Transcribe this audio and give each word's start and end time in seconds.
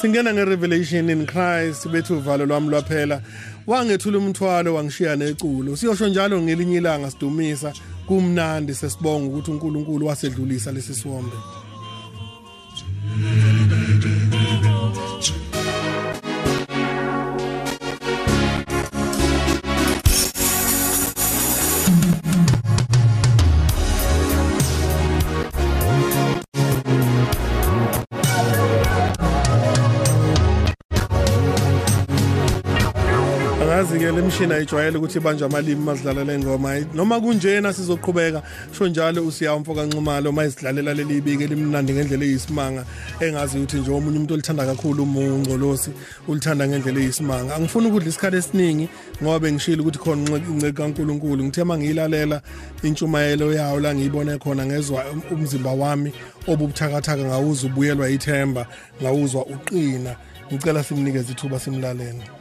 singena 0.00 0.32
ngerevelation 0.32 1.10
in 1.10 1.26
Christ 1.26 1.88
bethu 1.88 2.16
uvalo 2.16 2.46
lwami 2.46 2.68
lwaphela. 2.68 3.22
Wangethula 3.66 4.18
umthwalo 4.18 4.74
wangishiya 4.74 5.16
neculo. 5.16 5.76
Siyosho 5.76 6.08
njalo 6.08 6.42
ngelinye 6.42 6.76
ilanga 6.76 7.10
sidumisa 7.10 7.72
kumnandi 8.06 8.74
sesibonga 8.74 9.26
ukuthi 9.26 9.50
uNkulunkulu 9.50 10.06
wasedlulisa 10.06 10.72
lesi 10.72 10.94
siwombe 10.94 11.36
angazi-ke 33.90 34.12
le 34.12 34.22
mshini 34.22 34.52
ayijwayele 34.52 34.98
ukuthi 34.98 35.18
ibanjwe 35.18 35.46
amalimi 35.46 35.84
mazidlala 35.84 36.24
le 36.24 36.38
ngoma 36.38 36.80
noma 36.94 37.20
kunjena 37.20 37.72
sizoqhubeka 37.72 38.42
sho 38.78 38.88
njalo 38.88 39.26
usiyawo 39.26 39.60
mfoka 39.60 39.86
nxumalo 39.86 40.30
uma 40.30 40.44
izidlalela 40.44 40.94
leli 40.94 41.16
ibike 41.16 41.44
elimnandi 41.44 41.92
ngendlela 41.92 42.24
eyisimanga 42.24 42.84
engazi 43.20 43.58
ukuthi 43.58 43.76
nje 43.76 43.90
omunye 43.90 44.16
umuntu 44.16 44.34
olithanda 44.34 44.66
kakhulu 44.66 45.02
umungcolosi 45.02 45.90
ulithanda 46.28 46.68
ngendlela 46.68 47.00
eyisimanga. 47.00 47.54
Angifuni 47.54 47.86
ukudla 47.86 48.08
isikhathi 48.08 48.36
esiningi 48.36 48.88
ngoba 49.22 49.38
bengishilo 49.38 49.82
ukuthi 49.82 49.98
khona 49.98 50.36
inceke 50.36 50.72
kaNkuluNkulu. 50.72 51.44
Ngithe 51.44 51.64
mangiyilalela 51.64 52.42
intshumayelo 52.82 53.52
yawo 53.52 53.80
la 53.80 53.94
ngiyibone 53.94 54.38
khona 54.38 54.66
ngezwa 54.66 55.04
umzimba 55.30 55.72
wami 55.72 56.12
obubuthakathaka 56.46 57.24
ngawuza 57.24 57.66
ubuyelwa 57.66 58.10
ithemba 58.10 58.66
ngawuzwa 59.02 59.46
uqina. 59.46 60.14
Ngicela 60.52 60.84
simnikeze 60.84 61.32
ithuba 61.32 61.58
simlalele. 61.58 62.39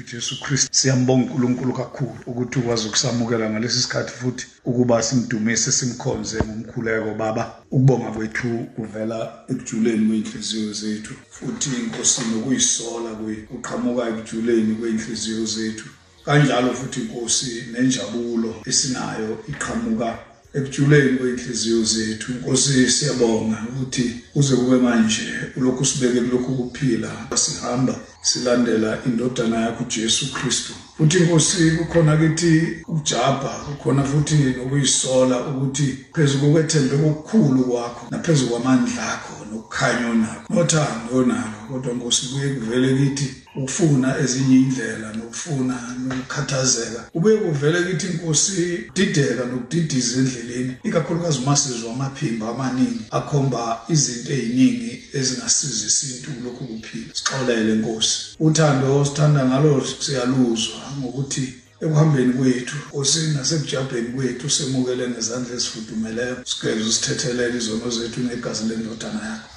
Yethu 0.00 0.16
Jesu 0.16 0.40
Kristu. 0.40 0.68
Siyambonga 0.72 1.24
uNkulunkulu 1.24 1.72
kakhulu 1.72 2.14
ukuthi 2.26 2.58
ukwazi 2.58 2.88
ukusamukela 2.88 3.50
ngalesi 3.50 3.82
sikhathi 3.82 4.12
futhi 4.12 4.46
ukuba 4.64 5.02
simdumise 5.02 5.72
simkhonze 5.72 6.42
ngomkhuleko 6.44 7.14
baba. 7.14 7.62
Ukubonga 7.70 8.10
kwethu 8.10 8.66
kuvela 8.76 9.44
ekujuleni 9.48 10.06
kweinhliziyo 10.08 10.72
zethu 10.72 11.14
futhi 11.30 11.70
inkosi 11.80 12.20
nokuyisola 12.30 13.10
kuqhamuka 13.48 14.08
ekujuleni 14.08 14.74
kweinhliziyo 14.74 15.46
zethu. 15.46 15.88
Kanjalo 16.24 16.74
futhi 16.74 17.00
inkosi 17.00 17.64
nenjabulo 17.72 18.62
esinayo 18.66 19.44
iqhamuka 19.48 20.18
ekujuleni 20.54 21.18
kweinhliziyo 21.18 21.84
zethu. 21.84 22.32
Inkosi 22.32 22.90
siyabonga 22.90 23.58
ukuthi 23.68 24.04
uze 24.34 24.56
kube 24.56 24.76
manje 24.76 25.26
ulokhu 25.56 25.84
sibeke 25.84 26.20
kulokhu 26.20 26.56
kuphila 26.56 27.10
sihamba 27.34 27.94
silandela 28.22 28.98
indodana 29.06 29.60
yakho 29.60 29.84
Jesu 29.84 30.32
Kristu. 30.32 30.72
Futhi 30.96 31.18
inkosi 31.18 31.70
kukhona 31.70 32.16
kithi 32.16 32.82
ukujabha 32.88 33.48
kukhona 33.48 34.04
futhi 34.04 34.34
nokuyisola 34.34 35.46
ukuthi 35.46 35.98
phezulu 36.14 36.52
kwethembe 36.52 36.94
okukhulu 37.08 37.64
kwakho 37.64 38.06
naphezulu 38.10 38.50
kwamandla 38.50 39.12
akho 39.12 39.44
nokukhanya 39.52 40.06
onakho 40.10 40.54
nothando 40.54 41.16
onakho 41.16 41.60
kodwa 41.72 41.94
nkosi 41.94 42.26
kuye 42.26 42.48
kuvele 42.54 42.88
kithi 42.98 43.34
ufuna 43.64 44.18
ezinye 44.18 44.56
indlela 44.56 45.12
nokufuna 45.12 45.76
nokukhathazeka. 46.06 47.00
Kube 47.12 47.36
kuvele 47.36 47.78
kithi 47.84 48.06
inkosi 48.06 48.90
dideka 48.94 49.44
nokudidiza 49.44 50.18
endleleni 50.20 50.76
ikakhulukazi 50.82 51.38
uma 51.38 51.56
sizwa 51.56 51.92
amaphimbo 51.92 52.48
amaningi 52.48 53.04
akhomba 53.10 53.80
izinto 53.88 54.32
eziningi 54.32 54.92
ezingasiza 55.18 55.86
isintu 55.86 56.30
lokhu 56.44 56.64
kuphila. 56.64 57.14
Sixolele 57.14 57.74
nkosi. 57.74 58.09
Uthando 58.46 58.86
osithanda 59.00 59.40
ngalo 59.48 59.72
siyaluzwa 60.04 60.80
ngokuthi 60.98 61.44
ekuhambeni 61.84 62.32
kwethu 62.38 62.76
osini 62.98 63.34
nasekujabheni 63.34 64.08
kwethu 64.14 64.46
semukele 64.56 65.04
ngezandla 65.08 65.52
ezifudumeleyo 65.58 66.36
sigeze 66.50 66.82
usithethelele 66.90 67.56
izono 67.60 67.88
zethu 67.96 68.20
negazi 68.20 68.62
lendodana 68.68 69.20
yakho. 69.30 69.49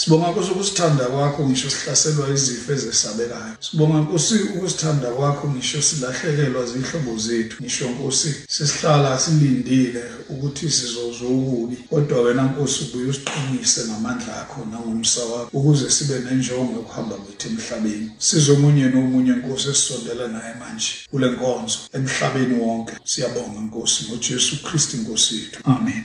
Sibonga 0.00 0.30
Nkosi 0.30 0.50
ukusithanda 0.50 1.04
kwakho 1.04 1.46
ngisho 1.46 1.70
sihlaselwa 1.70 2.28
izifo 2.36 2.72
ezesabekayo. 2.72 3.54
Sibonga 3.60 3.98
Nkosi 4.00 4.34
ukusithanda 4.54 5.08
kwakho 5.16 5.44
ngisho 5.50 5.82
silahlekelwa 5.82 6.66
zihlobo 6.70 7.18
zethu. 7.24 7.56
Ngisho 7.62 7.90
Nkosi 7.90 8.30
sesihlala 8.48 9.18
silindile 9.18 10.04
ukuthi 10.32 10.70
sizozwa 10.70 11.28
ububi. 11.28 11.76
Kodwa 11.90 12.22
wena 12.22 12.42
Nkosi 12.42 12.78
ubuye 12.84 13.08
usiqinise 13.10 13.80
ngamandla 13.88 14.32
akho 14.42 14.58
nangomsa 14.70 15.20
wakho 15.30 15.50
ukuze 15.58 15.90
sibe 15.90 16.18
nenjongo 16.24 16.72
yokuhamba 16.78 17.14
kwethu 17.22 17.48
emhlabeni. 17.48 18.10
Sizomunye 18.18 18.84
nomunye 18.92 19.32
Nkosi 19.32 19.68
esisondela 19.72 20.28
naye 20.28 20.54
manje 20.60 20.92
kule 21.10 21.26
nkonzo 21.30 21.78
emhlabeni 21.96 22.54
wonke. 22.62 22.94
Siyabonga 23.10 23.60
Nkosi 23.66 23.98
ngoJesu 24.04 24.62
Kristu 24.64 24.96
Nkosi 24.96 25.34
yethu. 25.38 25.58
Amen. 25.64 26.04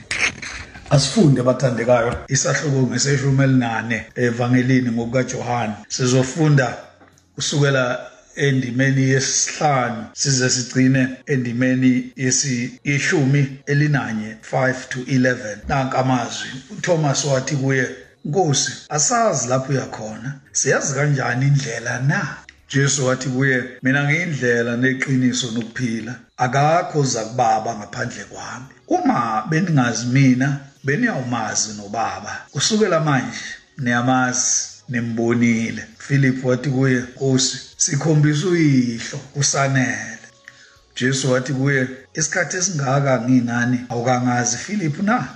Asifunde 0.90 1.42
bathandekayo 1.42 2.12
isahluko 2.28 2.80
ngeseshumi 2.90 3.44
elinane 3.44 4.06
evangelini 4.14 4.90
ngokukaJohane. 4.90 5.74
Sizofunda 5.88 6.76
kusukela 7.34 8.00
endimeni 8.36 9.02
yesihlanu 9.02 10.06
size 10.12 10.50
sigcine 10.50 11.08
endimeni 11.26 12.12
yeshumi 12.84 13.58
elinanye 13.66 14.36
5 14.52 14.74
to 14.88 14.98
11 15.00 15.56
nanka 15.68 15.98
amazwi 15.98 16.48
uThomas 16.70 17.24
wathi 17.24 17.56
kuye 17.56 17.86
Nkosi 18.26 18.72
asazi 18.88 19.48
lapho 19.48 19.72
uyakhona 19.72 20.34
siyazi 20.52 20.94
kanjani 20.94 21.46
indlela 21.46 22.00
na? 22.00 22.36
Jesu 22.68 23.06
wathi 23.06 23.28
kuye 23.28 23.64
mina 23.82 24.04
ngiyindlela 24.04 24.76
neqiniso 24.76 25.50
nokuphila. 25.50 26.14
Akakho 26.36 27.02
za 27.04 27.24
kubaba 27.24 27.76
ngaphandle 27.76 28.24
kwami. 28.24 28.66
Uma 28.88 29.46
beningazi 29.50 30.06
mina 30.06 30.58
beniyawumazi 30.86 31.72
nobaba. 31.72 32.46
Kusukela 32.52 33.00
manje 33.00 33.44
niyamazi 33.78 34.66
nimbonile. 34.88 35.84
Philip 35.98 36.44
wathi 36.44 36.70
kuye 36.70 37.00
Nkosi 37.00 37.58
sikhombisa 37.76 38.46
uyihlo 38.46 39.20
usanele. 39.34 40.18
Jesu 40.96 41.32
wathi 41.32 41.52
kuye 41.52 41.88
isikhathi 42.14 42.56
esingaka 42.56 43.20
nginani? 43.20 43.78
Awukangazi 43.88 44.56
Philip 44.56 45.02
na? 45.02 45.28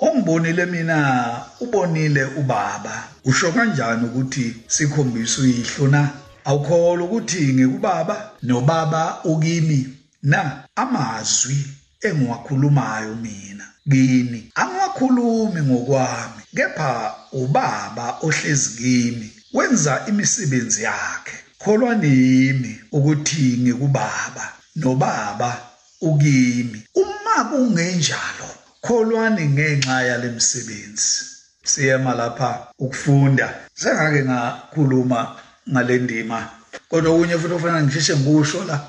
Ongibonile 0.00 0.66
mina 0.66 1.40
ubonile 1.60 2.24
ubaba. 2.24 3.04
Usho 3.24 3.52
kanjani 3.52 4.04
ukuthi 4.04 4.56
sikhombisa 4.66 5.42
uyihlo 5.42 5.88
na? 5.88 6.08
Awukholwa 6.44 7.04
ukuthi 7.06 7.52
ngikubaba 7.54 8.30
nobaba 8.42 9.24
ukimi 9.24 9.88
na? 10.22 10.62
Amazwi 10.76 11.66
engiwakhulumayo 12.02 13.14
mina. 13.14 13.51
Kini 13.90 14.50
angiwakhulumi 14.54 15.60
ngokwami 15.62 16.42
kepha 16.56 17.14
ubaba 17.32 18.16
ohlezi 18.22 18.70
kimi 18.78 19.30
wenza 19.52 20.02
imisebenzi 20.08 20.82
yakhe. 20.82 21.36
Kholwa 21.58 21.94
nimi 21.94 22.80
ukuthi 22.92 23.58
ngikubaba 23.60 24.52
nobaba 24.76 25.60
ukimi. 26.00 26.82
Uma 26.94 27.44
kungenjalo 27.50 28.50
kholwani 28.80 29.46
ngenxa 29.46 30.02
yalemsebenzi 30.02 31.24
siyema 31.64 32.14
lapha 32.14 32.66
ukufunda. 32.78 33.54
Sengake 33.74 34.22
ngakhuluma 34.24 35.36
ngalendima 35.70 36.48
kodwa 36.88 37.12
okunye 37.12 37.38
futhi 37.38 37.54
ofanele 37.54 37.82
ngisheshe 37.86 38.16
ngisho 38.16 38.64
la 38.64 38.80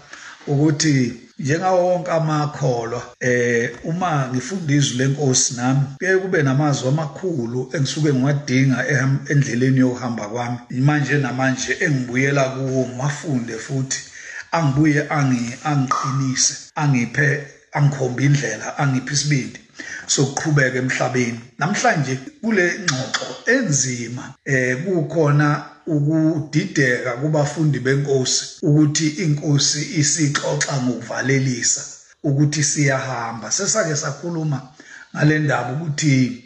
ukuthi 0.47 1.22
njengawo 1.39 1.87
wonke 1.87 2.11
amakholwa 2.11 3.01
eh 3.19 3.71
uma 3.83 4.29
ngifunda 4.33 4.73
izwi 4.73 4.97
lenkosi 4.97 5.53
nami 5.55 5.81
kuye 5.97 6.17
kube 6.17 6.43
namazwi 6.43 6.87
amakhulu 6.87 7.69
engisuke 7.73 8.13
ngiwadinga 8.13 8.79
endleleni 9.31 9.79
yokuhamba 9.79 10.27
kwami. 10.27 10.57
Manje 10.69 11.17
namanje 11.17 11.77
engibuyela 11.85 12.43
kuwo 12.49 12.85
mafunde 12.97 13.53
futhi 13.65 13.99
angibuye 14.51 15.09
angi 15.09 15.45
angiqinise 15.63 16.53
angiphe 16.75 17.27
angikhomba 17.73 18.21
indlela 18.23 18.77
angiphe 18.77 19.13
isibindi 19.13 19.59
sokuqhubeka 20.07 20.77
emhlabeni. 20.77 21.39
Namhlanje 21.59 22.13
kule 22.41 22.65
ngxoxo 22.83 23.51
enzima 23.55 24.33
eh 24.45 24.77
kukhona 24.83 25.72
ukudideka 25.87 27.11
kubafundi 27.11 27.79
benkosi 27.79 28.45
ukuthi 28.61 29.07
inkosi 29.07 29.99
isixoxa 29.99 30.81
ngokuvalelisa 30.81 31.81
ukuthi 32.23 32.63
siyahamba. 32.63 33.51
Sesake 33.51 33.95
sakhuluma 33.95 34.61
ngale 35.15 35.39
ndaba 35.39 35.71
ukuthi 35.73 36.43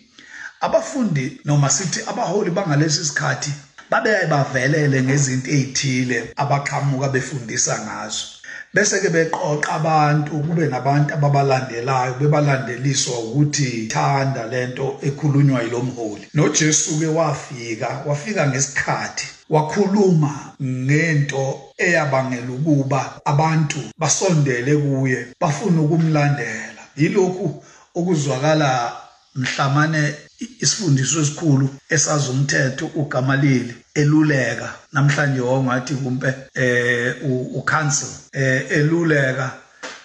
abafundi 0.62 1.42
noma 1.45 1.69
sithi 1.69 2.00
abaholi 2.10 2.51
bangalesi 2.51 3.06
sikhathi 3.06 3.51
babe 3.89 4.28
bavelele 4.30 5.01
ngezinto 5.04 5.50
ezithile 5.51 6.34
abaqhamuka 6.36 7.10
befundisa 7.10 7.80
ngazo. 7.86 8.37
Bese 8.74 9.00
ke 9.02 9.10
beqoqa 9.10 9.72
abantu 9.80 10.31
kube 10.46 10.68
nabantu 10.68 11.14
ababalandelayo 11.14 12.14
bebalandeliswa 12.19 13.19
ukuthi 13.19 13.88
thanda 13.88 14.48
lento 14.48 15.00
ekhulunywa 15.08 15.64
yilomholi. 15.64 16.28
noJesu 16.34 17.00
ke 17.00 17.08
wafika 17.08 18.04
wafika 18.06 18.48
ngesikhathi 18.48 19.28
wakhuluma 19.50 20.34
ngento 20.62 21.60
eyabangela 21.78 22.52
ukuba 22.52 23.22
abantu 23.25 23.80
basondele 23.98 24.75
kuye 24.75 25.20
bafuna 25.42 25.81
ukumlandela. 25.81 26.84
Yilokhu 26.98 27.63
okuzwakala 27.96 28.92
mhlamane 29.36 30.13
isifundiso 30.39 31.22
esikhulu 31.22 31.69
esazi 31.89 32.30
umthetho 32.30 32.86
uGamalili 32.95 33.74
eluleka. 33.94 34.69
Namhlanje 34.94 35.42
ongathi 35.42 35.94
kumpe 35.95 36.30
eh 36.54 37.16
ucouncil 37.60 38.12
eh 38.34 38.66
eluleka 38.78 39.51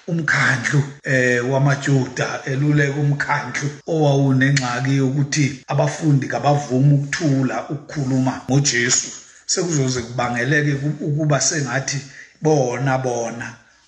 umkhandlu 0.08 0.82
eh 1.05 1.50
wamaJuda 1.50 2.29
eluleka 2.44 3.00
umkhandlu 3.00 3.69
owawunengxaki 3.93 4.96
yokuthi 4.96 5.64
abafundi 5.73 6.26
kabavuma 6.29 6.94
ukuthula 6.94 7.56
ukukhuluma 7.69 8.40
ngoJesu. 8.50 9.08
Sekuzoze 9.46 10.00
kubangeleke 10.02 10.73
ukuba 11.06 11.40
sengathi 11.40 11.99
bona 12.43 12.99
bona 12.99 13.46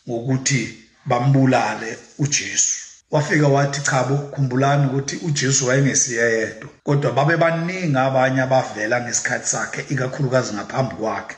ngokuthi 0.08 0.60
bambulale 1.06 1.98
uJesu. 2.18 2.83
Wafika 3.14 3.48
wathi 3.48 3.80
chabo 3.82 4.16
khumbulani 4.16 4.86
ukuthi 4.86 5.16
uJesu 5.16 5.66
wayengesiyedwa 5.66 6.68
kodwa 6.82 7.12
babe 7.12 7.36
baningi 7.36 7.96
abanye 7.96 8.40
abavela 8.40 9.00
ngesikhathi 9.00 9.48
sakhe 9.48 9.84
ikakhulukazi 9.88 10.54
ngaphambi 10.54 10.94
kwakhe. 10.94 11.36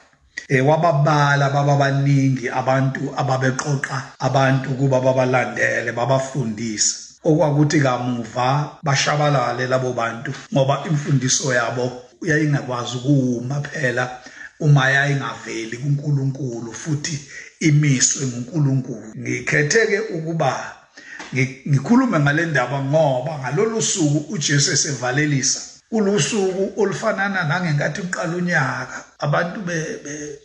Eh 0.49 0.67
wababala 0.69 1.51
baba 1.51 1.77
baningi 1.77 2.49
abantu 2.49 3.01
ababeqoqa 3.17 4.03
abantu 4.19 4.69
kuba 4.71 5.01
babalandele 5.01 5.93
babafundise. 5.93 6.97
Okwakuthi 7.25 7.81
kamuva 7.81 8.79
bashabalale 8.83 9.67
labo 9.67 9.93
bantu 9.93 10.33
ngoba 10.53 10.85
imfundiso 10.89 11.55
yabo 11.55 11.93
yayingakwazi 12.23 12.97
ukuma 12.97 13.61
phela 13.61 14.05
uma 14.61 14.91
yayingaveli 14.91 15.77
kuNkulunkulu 15.77 16.73
futhi 16.73 17.17
imiswe 17.61 18.27
nguNkulunkulu. 18.27 19.13
Ngikhethe 19.19 19.87
ke 19.87 19.99
ukuba 20.17 20.76
ngikhulume 21.35 22.21
ngale 22.21 22.47
ndaba 22.47 22.79
ngoba 22.83 23.39
ngalolu 23.39 23.83
suku 23.83 24.33
uJesu 24.35 24.73
esevalelisa. 24.73 25.61
Kulusuku 25.91 26.83
olufanana 26.83 27.45
nangenkathi 27.45 28.01
uqala 28.01 28.37
unyaka 28.37 29.05
abantu 29.19 29.61
be 29.61 29.77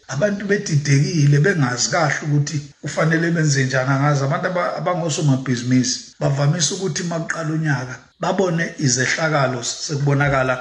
abantu 0.07 0.45
bedidekile 0.45 1.39
bengazi 1.39 1.89
kahle 1.89 2.16
ukuthi 2.25 2.62
kufanele 2.81 3.31
benze 3.31 3.63
njani 3.66 3.94
ngazi 4.00 4.24
abantu 4.24 4.48
abangosomabhizinisi 4.80 6.00
bavamise 6.19 6.74
ukuthi 6.74 7.04
makuqala 7.04 7.54
unyaka 7.54 7.95
babone 8.19 8.74
izehlakalo 8.80 9.63
sekubonakala 9.63 10.54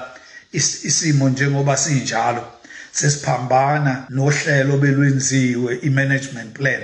isimo 0.89 1.29
njengoba 1.29 1.77
sinjalo. 1.77 2.43
Sesiphambana 2.93 4.07
nohlelo 4.09 4.77
belwenziwe 4.83 5.79
i-management 5.83 6.51
plan 6.57 6.83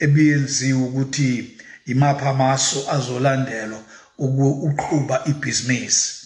ebiyenziwe 0.00 0.82
ukuthi 0.88 1.59
imaphi 1.86 2.24
amasu 2.24 2.78
azolandelwa 2.90 3.80
ukuqhuba 4.18 5.22
ibhizinisi. 5.26 6.20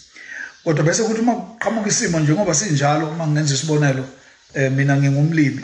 Kodwa 0.63 0.83
bese 0.83 1.03
kuthi 1.03 1.21
uma 1.21 1.35
kuqhamuka 1.35 1.89
isimo 1.89 2.19
njengoba 2.19 2.53
sinjalo 2.53 3.09
uma 3.09 3.27
ngenza 3.27 3.53
isibonelo 3.53 4.05
eh 4.53 4.71
mina 4.71 4.97
ngingumlimi 4.97 5.61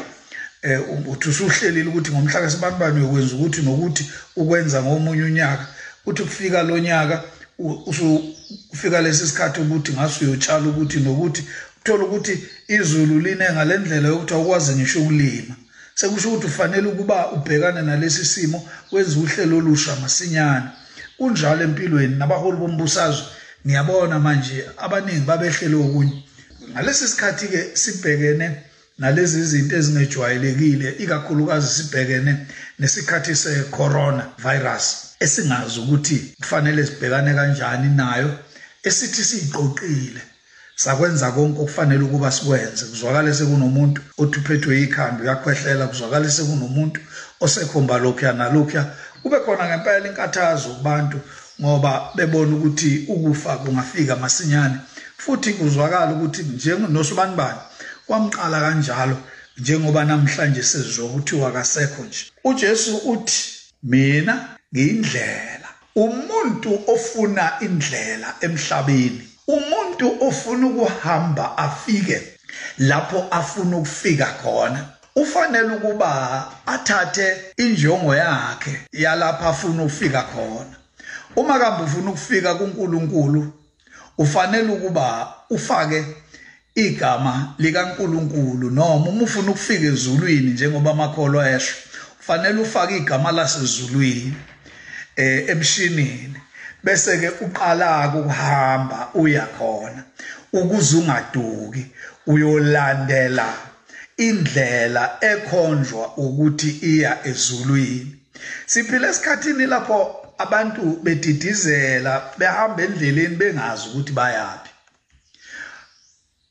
eh 0.61 0.79
uthi 1.07 1.29
usuhlelile 1.29 1.89
ukuthi 1.89 2.11
ngomhla 2.11 2.41
kasibani 2.41 2.99
uyokwenza 2.99 3.35
ukuthi 3.35 3.61
nokuthi 3.61 4.03
ukwenza 4.35 4.83
ngomunye 4.83 5.23
unyaka 5.23 5.65
uthi 6.05 6.23
kufika 6.23 6.63
lo 6.63 6.79
nyaka 6.79 7.23
ufika 8.73 9.01
lesi 9.01 9.27
sikhathi 9.27 9.61
ukuthi 9.61 9.93
ngaso 9.93 10.25
uyotshala 10.25 10.67
ukuthi 10.67 10.99
nokuthi 10.99 11.43
uthola 11.81 12.03
ukuthi 12.03 12.33
izulu 12.67 13.19
line 13.19 13.45
ngalendlela 13.53 14.07
yokuthi 14.07 14.33
awukwazi 14.33 14.75
ngisho 14.75 15.01
ukulima. 15.01 15.55
Sekusho 15.95 16.29
ukuthi 16.29 16.47
ufanele 16.47 16.87
ukuba 16.87 17.31
ubhekane 17.31 17.81
nalesi 17.81 18.25
simo 18.25 18.69
wenze 18.91 19.19
uhlelo 19.19 19.57
olusha 19.57 19.95
masinyane. 19.95 20.69
Kunjalo 21.17 21.63
empilweni 21.63 22.15
nabaholi 22.15 22.57
bombusazwe 22.57 23.25
ngiyabona 23.65 24.19
manje 24.19 24.65
abaningi 24.77 25.25
babehlele 25.29 25.75
okunye. 25.75 26.23
Ngalesi 26.71 27.07
sikhathi 27.07 27.47
ke 27.47 27.61
sibhekene 27.81 28.47
nalezi 28.99 29.39
izinto 29.39 29.75
ezingejwayelekile 29.75 30.87
ikakhulukazi 31.03 31.69
sibhekene 31.77 32.31
nesikhathi 32.79 33.35
se-corona 33.35 34.23
virus 34.43 34.85
esingazi 35.19 35.79
ukuthi 35.79 36.17
kufanele 36.41 36.85
sibhekane 36.85 37.31
kanjani 37.37 37.89
nayo 37.99 38.29
esithi 38.87 39.23
siyiqoqile. 39.29 40.21
Sakwenza 40.83 41.31
konke 41.31 41.61
okufanele 41.61 42.03
ukuba 42.03 42.31
sikwenze. 42.31 42.85
Kuzwakale 42.85 43.33
sekunomuntu 43.33 44.01
othi 44.17 44.39
uphethwe 44.39 44.81
ikhanda 44.81 45.23
uyakhwehlela 45.23 45.87
kuzwakale 45.87 46.29
sekunomuntu 46.29 46.99
osekhomba 47.39 47.97
lokhuya 47.97 48.33
nalokhuya. 48.33 48.85
Kube 49.21 49.39
khona 49.45 49.63
ngempela 49.67 50.07
inkathazo 50.07 50.69
kubantu 50.69 51.17
ngoba 51.61 52.11
bebona 52.15 52.55
ukuthi 52.55 53.05
ukufa 53.13 53.57
kungafika 53.57 54.15
masinyane. 54.15 54.75
Futhi 55.17 55.53
kuzwakala 55.53 56.11
ukuthi 56.13 56.41
njengenosobanibani 56.43 57.59
kwamqala 58.07 58.59
kanjalo 58.61 59.17
njengoba 59.57 60.05
namhlanje 60.05 60.63
sezizwa 60.63 61.05
ukuthi 61.05 61.43
akasekho 61.45 62.03
nje. 62.03 62.25
uJesu 62.43 62.97
uthi 62.97 63.43
mina 63.83 64.33
ngiyindlela. 64.73 65.69
Umuntu 65.95 66.71
ofuna 66.87 67.51
indlela 67.61 68.35
emhlabeni 68.41 69.30
umuntu 69.47 70.27
ofuna 70.27 70.67
ukuhamba 70.67 71.57
afike 71.57 72.21
lapho 72.77 73.27
afuna 73.31 73.77
ukufika 73.77 74.25
khona 74.25 74.85
ufanele 75.15 75.75
ukuba 75.75 76.47
athathe 76.65 77.35
injongo 77.57 78.15
yakhe 78.15 78.81
yalapha 78.93 79.49
afuna 79.49 79.83
ukufika 79.83 80.21
khona. 80.23 80.75
Uma 81.35 81.59
kambe 81.59 81.83
ufuna 81.83 82.09
ukufika 82.11 82.55
kuNkulunkulu 82.55 83.53
ufanele 84.17 84.73
ukuba 84.73 85.33
ufake 85.49 86.05
igama 86.75 87.53
likaNkulunkulu 87.57 88.69
noma 88.69 89.09
uma 89.09 89.23
ufuna 89.23 89.51
ukufika 89.51 89.85
ezulwini 89.85 90.51
njengoba 90.51 90.91
amakholo 90.91 91.45
esho 91.47 91.75
ufanele 92.19 92.61
ufake 92.61 92.97
igama 92.97 93.31
lasezulwini 93.31 94.33
eh 95.15 95.49
emshinini. 95.49 96.40
Bese 96.83 97.17
ke 97.17 97.29
uqala 97.45 98.07
ukuhamba 98.07 99.09
uya 99.13 99.45
khona. 99.57 100.03
Ukuze 100.53 100.97
ungaduki 100.97 101.85
uyolandela 102.27 103.47
indlela 104.17 105.17
ekhonjwa 105.21 106.17
ukuthi 106.17 106.69
iya 106.81 107.25
ezulwini. 107.25 108.15
Siphile 108.65 109.07
esikhathini 109.09 109.65
lapho 109.65 109.97
abantu 110.37 110.99
bedidizela 111.03 112.13
behamba 112.37 112.83
endleleni 112.83 113.35
bengazi 113.35 113.89
ukuthi 113.89 114.13
bayapi 114.13 114.69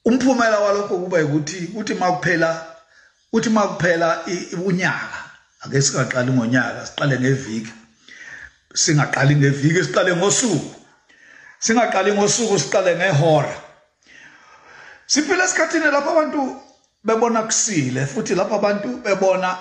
umphumela 0.05 0.59
walokho 0.61 0.99
kuba 0.99 1.25
ukuthi 1.25 1.71
uthi 1.75 1.95
makuphela 1.95 2.67
uthi 3.33 3.51
makuphela 3.51 4.09
unyaka 4.67 5.21
ake 5.61 5.83
singaqali 5.83 6.33
ngonyaka 6.33 6.87
siqale 6.87 7.21
ngeviki 7.21 7.73
singaqali 8.75 9.37
ngeviki 9.37 9.85
siqale 9.85 10.17
ngosuku. 10.17 10.75
Singaqali 11.59 12.12
ngosuku 12.12 12.59
siqale 12.59 12.97
ngehora. 12.97 13.55
Siphila 15.07 15.45
esikhathini 15.45 15.91
lapho 15.91 16.11
abantu 16.11 16.61
bebona 17.05 17.43
kusile 17.43 18.07
futhi 18.07 18.35
lapho 18.35 18.55
abantu 18.55 18.89
bebona 19.05 19.59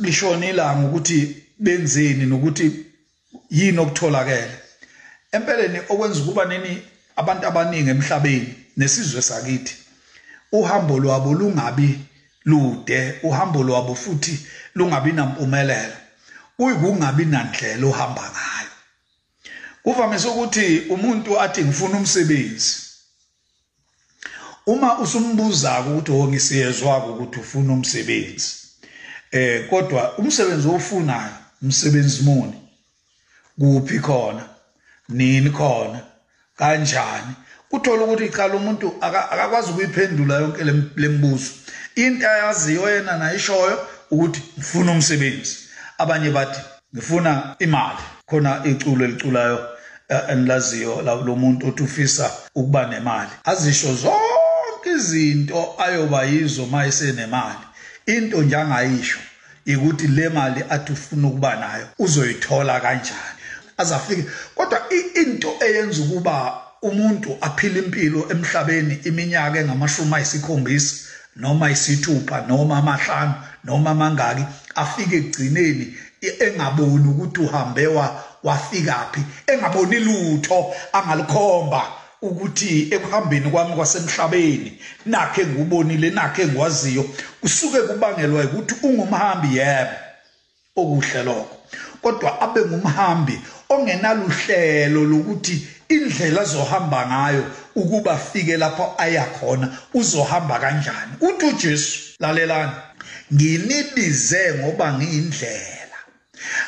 lishona 0.00 0.46
ilanga 0.46 0.88
ukuthi 0.88 1.36
benzeni 1.58 2.26
nokuthi 2.26 2.86
yini 3.50 3.78
okutholakele. 3.78 4.56
Empeleni 5.32 5.78
okwenza 5.88 6.20
ukuba 6.20 6.44
nini 6.44 6.82
abantu 7.16 7.46
abaningi 7.46 7.90
emhlabeni 7.90 8.54
nesizwe 8.76 9.22
sakithi 9.22 9.74
uhambo 10.52 10.98
lwabo 10.98 11.32
lungabi 11.34 11.98
lude 12.44 13.20
uhambo 13.22 13.62
lwabo 13.62 13.94
futhi 13.94 14.38
lungabi 14.74 15.12
nampumelelo. 15.12 16.01
Kuyikungabi 16.62 17.24
nandlela 17.24 17.86
ohamba 17.86 18.22
ngayo. 18.22 18.70
Kuvamise 19.82 20.28
ukuthi 20.28 20.86
umuntu 20.94 21.40
athi 21.40 21.64
ngifuna 21.64 21.96
umsebenzi. 21.96 22.72
Uma 24.66 24.98
usumbuza 24.98 25.80
ukuthi 25.80 26.12
ongisiyezwa 26.12 27.06
ukuthi 27.06 27.40
ufuna 27.40 27.72
umsebenzi. 27.72 28.50
Eh 29.32 29.68
kodwa 29.70 30.18
umsebenzi 30.18 30.68
ofunayo 30.68 31.34
umsebenzi 31.62 32.22
muni? 32.22 32.58
Kuphi 33.58 33.98
khona? 34.00 34.44
Nini 35.08 35.50
khona? 35.50 36.00
Kanjani? 36.56 37.34
Uthola 37.70 38.04
ukuthi 38.04 38.24
iqala 38.24 38.54
umuntu 38.54 38.94
akakwazi 39.00 39.70
ukuyiphendula 39.70 40.34
yonke 40.34 40.64
lembuzo 40.96 41.50
into 41.96 42.28
ayaziyo 42.28 42.90
yena 42.90 43.16
nayishoyo 43.16 43.86
ukuthi 44.10 44.40
ngifuna 44.58 44.92
umsebenzi. 44.92 45.61
Abanye 46.02 46.30
bathi 46.30 46.60
ngifuna 46.94 47.56
imali. 47.58 48.02
Khona 48.26 48.60
iculo 48.64 49.04
eliculayo 49.04 49.58
eh, 50.08 50.22
enlaziyo 50.28 51.02
lo 51.02 51.36
muntu 51.36 51.68
othi 51.68 51.82
ufisa 51.82 52.30
ukuba 52.54 52.86
nemali. 52.86 53.30
Azisho 53.44 53.94
zonke 53.94 54.90
izinto 54.96 55.74
ayoba 55.78 56.24
yizo 56.24 56.66
mayesenemali 56.66 57.64
into 58.06 58.42
nje 58.42 58.56
angayisho 58.56 59.18
ukuthi 59.66 60.06
le 60.08 60.28
mali 60.28 60.64
athi 60.70 60.92
ufuna 60.92 61.28
ukuba 61.28 61.56
nayo 61.56 61.86
uzoyithola 61.98 62.80
kanjani? 62.80 63.42
Azafike 63.78 64.24
kodwa 64.54 64.80
into 65.14 65.48
eyenza 65.60 66.02
ukuba 66.02 66.62
umuntu 66.82 67.36
aphile 67.40 67.78
impilo 67.78 68.30
emhlabeni 68.30 68.94
iminyaka 69.04 69.58
engamashumi 69.58 70.14
ayisikhombisa 70.14 70.94
noma 71.36 71.70
isithupha 71.70 72.46
noma 72.48 72.78
amahlanu 72.78 73.34
noma 73.64 73.94
mangaki 73.94 74.44
afike 74.74 75.16
ekugcineni 75.16 75.94
engaboni 76.40 77.08
ukuthi 77.08 77.40
uhambe 77.40 77.86
wafikaphi 78.42 79.20
engaboni 79.46 79.98
lutho 80.06 80.74
angalikhomba 80.92 81.82
ukuthi 82.22 82.88
ekuhambeni 82.94 83.50
kwami 83.50 83.74
kwasemhlabeni 83.76 84.78
nakhe 85.06 85.46
ngubonile 85.46 86.10
nakhe 86.10 86.46
ngwaziyo 86.46 87.04
kusuke 87.40 87.80
kubangelwa 87.80 88.44
ukuthi 88.44 88.74
ungumhambi 88.82 89.56
yebo 89.56 89.96
okuhle 90.76 91.22
lokho. 91.22 91.56
Kodwa 92.02 92.40
abe 92.40 92.60
ngumhambi 92.60 93.40
ongenaluhlelo 93.68 95.04
lokuthi 95.04 95.66
indlela 95.88 96.40
azohamba 96.40 97.06
ngayo 97.06 97.44
ukuba 97.76 98.12
afike 98.12 98.56
lapho 98.56 98.94
aya 98.98 99.24
khona 99.24 99.68
uzohamba 99.94 100.58
kanjani. 100.58 101.12
Uthi 101.20 101.46
uJesu 101.46 101.98
lalelani. 102.20 102.72
Nginibize 103.34 104.54
ngoba 104.58 104.92
ngiyindlela. 104.92 105.98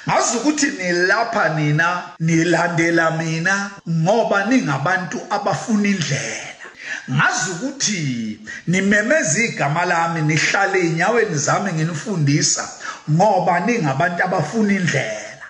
Ngazi 0.09 0.37
ukuthi 0.37 0.67
nilapha 0.67 1.49
nina 1.49 2.03
nilandela 2.21 3.11
mina 3.11 3.71
ngoba 3.89 4.45
ningabantu 4.45 5.21
abafuna 5.31 5.89
indlela. 5.89 6.65
Ngazi 7.11 7.51
ukuthi 7.51 8.41
nimemeza 8.67 9.45
igama 9.45 9.85
lami 9.85 10.21
nihlale 10.23 10.81
enyaweni 10.81 11.35
zami 11.35 11.73
nginifundisa 11.73 12.69
ngoba 13.11 13.61
ningabantu 13.61 14.25
abafuna 14.25 14.73
indlela. 14.73 15.47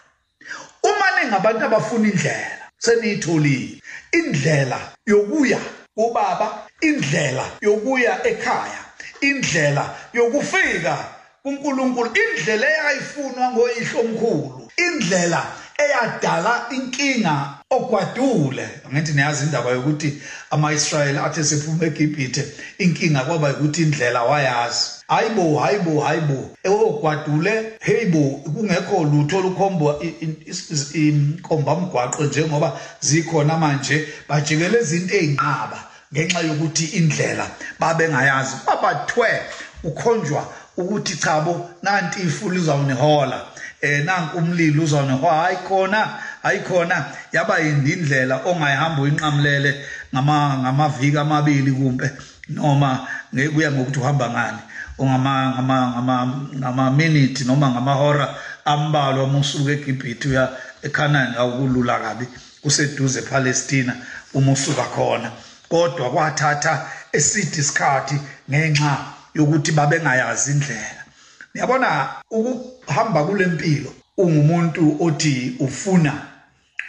Uma 0.83 1.07
ningabantu 1.17 1.65
abafuna 1.65 2.09
indlela 2.09 2.65
seniyitholile. 2.79 3.81
Indlela 4.13 4.81
yokuya 5.07 5.59
kubaba 5.95 6.67
indlela 6.81 7.45
yokuya 7.61 8.27
ekhaya 8.27 8.84
indlela 9.29 9.85
yokufika 10.17 10.95
kuNkulunkulu 11.43 12.11
indlela 12.23 12.67
eyayifunwa 12.75 13.45
ngoyihlo 13.53 14.01
omkhulu 14.01 14.71
indlela 14.85 15.41
eyadala 15.85 16.67
inkinga 16.77 17.35
ogwadule. 17.71 18.69
Ngithi 18.93 19.13
niyazi 19.13 19.45
indaba 19.45 19.71
yokuthi 19.71 20.23
ama-Israyeli 20.51 21.19
athi 21.19 21.45
sephuma 21.45 21.85
eGibhithe 21.87 22.43
inkinga 22.79 23.21
kwaba 23.27 23.51
ukuthi 23.51 23.83
indlela 23.83 24.23
wayazi. 24.23 24.85
Hayibo 25.09 25.59
hayibo 25.59 26.01
hayibo 26.01 26.39
ewogwadule 26.65 27.73
heyibo 27.81 28.23
kungekho 28.55 29.05
lutho 29.05 29.39
olukhomba 29.39 29.97
inkomba 30.95 31.75
mgwaqo 31.75 32.25
njengoba 32.25 32.81
zikhona 33.01 33.59
manje 33.59 34.09
bajikele 34.29 34.81
izinto 34.81 35.15
ezinqaba 35.15 35.79
ngenxa 36.15 36.41
yokuthi 36.41 36.85
indlela 36.85 37.51
babengayazi. 37.81 38.57
Babathwe 38.67 39.29
ukhonjwa 39.83 40.47
ukuthi 40.77 41.17
chabo 41.17 41.71
nanti 41.83 42.21
ifuli 42.21 42.59
uzawunihola. 42.59 43.41
Eh 43.81 44.05
nanku 44.05 44.39
umlilo 44.39 44.83
uzawunihola. 44.83 45.43
Hayi 45.43 45.57
khona 45.69 46.19
hayi 46.43 46.61
khona 46.61 47.05
yaba 47.33 47.61
indlela 47.61 48.41
ongayihamba 48.45 49.03
uyinqamlele 49.03 49.85
ngama 50.15 50.59
ngamaviki 50.59 51.19
amabili 51.19 51.73
kumbe 51.73 52.11
noma 52.49 53.09
kuya 53.55 53.73
ngokuthi 53.73 53.99
uhamba 53.99 54.31
ngani. 54.31 54.59
Ongama 54.99 55.51
ngama 55.51 56.17
ngama 56.55 56.91
minute 56.91 57.45
noma 57.45 57.71
ngamahora 57.71 58.35
ambalwa 58.65 59.27
musuka 59.27 59.73
eGibhithe 59.73 60.29
uya 60.29 60.49
eKhanani 60.83 61.35
awukulula 61.37 61.99
kabi 61.99 62.27
kuseduze 62.63 63.19
ePalestina 63.19 63.97
uma 64.35 64.53
usuka 64.53 64.83
khona. 64.83 65.31
Kodwa 65.69 66.11
kwathatha 66.11 66.91
eside 67.13 67.57
isikhathi 67.61 68.17
ngenxa 68.51 68.97
yokuthi 69.35 69.73
babengayazi 69.73 70.51
indlela. 70.51 71.05
Niyabona 71.55 72.09
ukuhamba 72.31 73.25
kule 73.25 73.47
mpilo 73.47 73.93
ungumuntu 74.19 74.97
othi 75.01 75.57
ufuna 75.61 76.13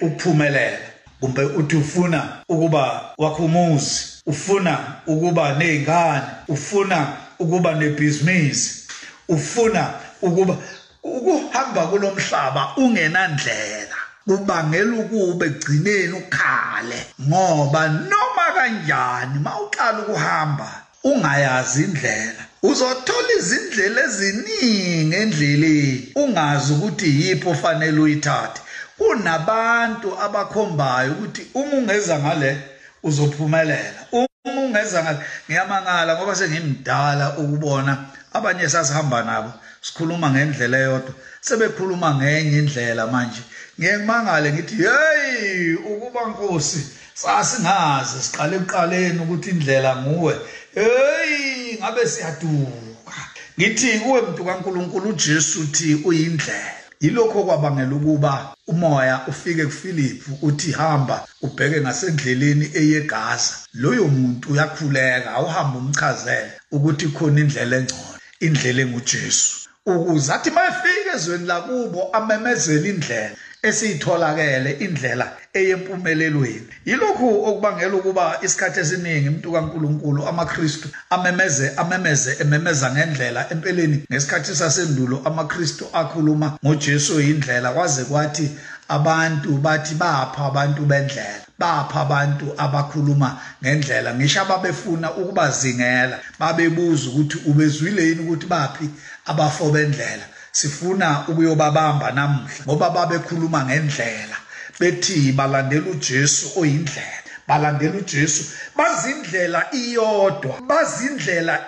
ukuphumelela 0.01 0.88
kumbe 1.20 1.44
uthi 1.44 1.75
ufuna 1.75 2.44
ukuba 2.50 3.13
wakhumuzi 3.17 4.05
ufuna 4.25 4.79
ukuba 5.08 5.53
nezingane 5.53 6.22
ufuna 6.48 7.08
ukuba 7.39 7.74
nebhizinisi 7.74 8.84
ufuna 9.29 9.94
ukuba 10.22 10.58
ukuhamba 11.03 11.88
kulomhlaba 11.88 12.75
ungenandlela. 12.77 14.04
Kubangela 14.27 14.96
ukube 14.96 15.50
gcineni 15.50 16.13
ukhale 16.22 17.00
ngoba 17.27 17.88
noma 17.88 18.46
kanjani 18.55 19.39
mawuqala 19.39 20.00
ukuhamba 20.00 20.70
ungayazi 21.03 21.84
indlela. 21.84 22.44
Uzothola 22.63 23.32
izindlela 23.38 24.01
eziningi 24.03 25.15
endleleni 25.22 26.12
ungazi 26.15 26.74
ukuthi 26.74 27.08
yiphi 27.22 27.50
ofanele 27.50 28.00
uyithathe. 28.00 28.62
Kunabantu 28.98 30.10
abakhombayo 30.25 31.12
ukuthi 31.12 31.41
uma 31.53 31.74
ungeza 31.77 32.20
ngale 32.20 32.58
uzophumelela. 33.03 34.01
Uma 34.12 34.62
ungeza 34.62 35.03
ngale 35.03 35.20
ngiyamangala 35.48 36.15
ngoba 36.15 36.36
sengimdala 36.36 37.38
ukubona 37.38 37.98
abanye 38.34 38.70
sasihamba 38.70 39.24
nabo. 39.24 39.51
Sikhuluma 39.85 40.29
ngendlela 40.31 40.77
eyodwa. 40.77 41.13
Sebekhuluma 41.41 42.15
ngenye 42.15 42.57
indlela 42.59 43.07
manje. 43.07 43.41
Ngeke 43.79 43.97
mangale 43.97 44.53
ngithi 44.53 44.75
hey 44.75 45.73
ukuba 45.73 46.21
nkosi 46.29 46.81
sasingazi 47.13 48.17
siqale 48.25 48.55
ekuqaleni 48.57 49.19
ukuthi 49.23 49.49
indlela 49.49 49.91
nguwe. 50.01 50.33
Hey 50.75 51.77
ngabe 51.79 52.07
siyaduka. 52.07 53.17
Ngithi 53.57 53.99
kuwe 53.99 54.21
mntu 54.21 54.45
kaNkuluNkulu 54.45 55.09
uJesu 55.09 55.61
uthi 55.61 55.89
uyindlela. 56.05 56.75
Yilokho 57.01 57.43
kwabangela 57.43 57.95
ukuba 57.95 58.55
umoya 58.67 59.21
ufike 59.27 59.65
kuFilipu 59.65 60.31
uthi 60.41 60.71
hamba 60.71 61.27
ubheke 61.41 61.81
ngasendleleni 61.81 62.71
eyeGaza 62.73 63.53
loyo 63.73 64.07
muntu 64.07 64.49
uyakhuleka 64.51 65.29
awuhamba 65.31 65.77
umchazele 65.79 66.51
ukuthi 66.71 67.07
khona 67.07 67.39
indlela 67.41 67.77
engcono 67.77 68.15
indlela 68.39 68.81
enguJesu. 68.81 69.64
Ukuze 69.85 70.33
athi 70.33 70.49
mayefika 70.51 71.11
ezweni 71.15 71.45
lakubo 71.47 72.01
amemezele 72.17 72.89
indlela 72.89 73.35
esiyitholakele 73.67 74.71
indlela 74.85 75.25
eyempumelelweni. 75.53 76.67
Yilokhu 76.85 77.27
okubangela 77.49 77.95
ukuba 77.95 78.37
isikhathi 78.45 78.79
esiningi 78.79 79.29
umuntu 79.29 79.51
kaNkuluNkulu 79.53 80.21
amaKristu 80.31 80.87
amemeze 81.09 81.67
amemeze 81.81 82.31
ememeza 82.41 82.87
ngendlela 82.93 83.41
empeleni. 83.53 83.97
Ngesikhathi 84.11 84.55
sasendulo 84.55 85.21
amaKristu 85.25 85.85
akhuluma 85.93 86.47
ngoJesu 86.63 87.21
indlela 87.21 87.69
kwaze 87.75 88.03
kwathi 88.09 88.45
abantu 88.87 89.49
bathi 89.65 89.95
bapha 89.95 90.45
abantu 90.45 90.81
bendlela 90.85 91.45
bapha 91.59 92.01
abantu 92.01 92.45
abakhuluma 92.57 93.39
ngendlela. 93.63 94.13
Ngisho 94.15 94.41
ababefuna 94.41 95.07
ukubazingela 95.13 96.19
babebuza 96.39 97.09
ukuthi 97.09 97.37
ubezwile 97.49 98.07
yini 98.07 98.21
ukuthi 98.21 98.47
baphi. 98.47 98.89
Abafo 99.25 99.70
bendlela 99.70 100.25
sifuna 100.51 101.27
ukuyobabamba 101.27 102.12
namhla 102.12 102.63
ngoba 102.65 102.89
babekhuluma 102.89 103.65
ngendlela. 103.65 104.38
Bethi 104.79 105.32
balandela 105.32 105.89
uJesu 105.91 106.60
oyindlela 106.60 107.22
balandela 107.48 107.96
uJesu. 107.98 108.44
Bazindlela 108.77 109.67
iyodwa 109.74 110.55
bazindlela 110.67 111.67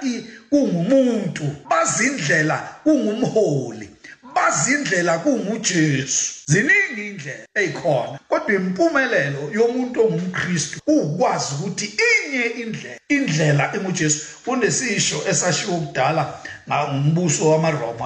kungumuntu 0.50 1.46
bazindlela 1.70 2.58
kungumholi 2.84 3.97
bazindlela 4.38 5.20
kunguJesu. 5.20 6.34
Ziningi 6.46 7.08
indlela 7.08 7.48
ezikhona 7.56 8.20
kodwa 8.30 8.54
impumelelo 8.56 9.42
yomuntu 9.58 9.98
ongumKristu 10.06 10.80
ukwazi 10.88 11.50
ukuthi 11.56 11.86
inye 12.10 12.46
indlela 12.62 13.00
indlela 13.10 13.64
enguJesu 13.76 14.20
kunesisho 14.46 15.18
esashiwo 15.30 15.78
kudala 15.78 16.24
ngumbuso 16.70 17.50
wamaRoma 17.52 18.06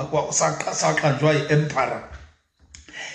saqanjwa 0.80 1.34
iempire 1.34 1.98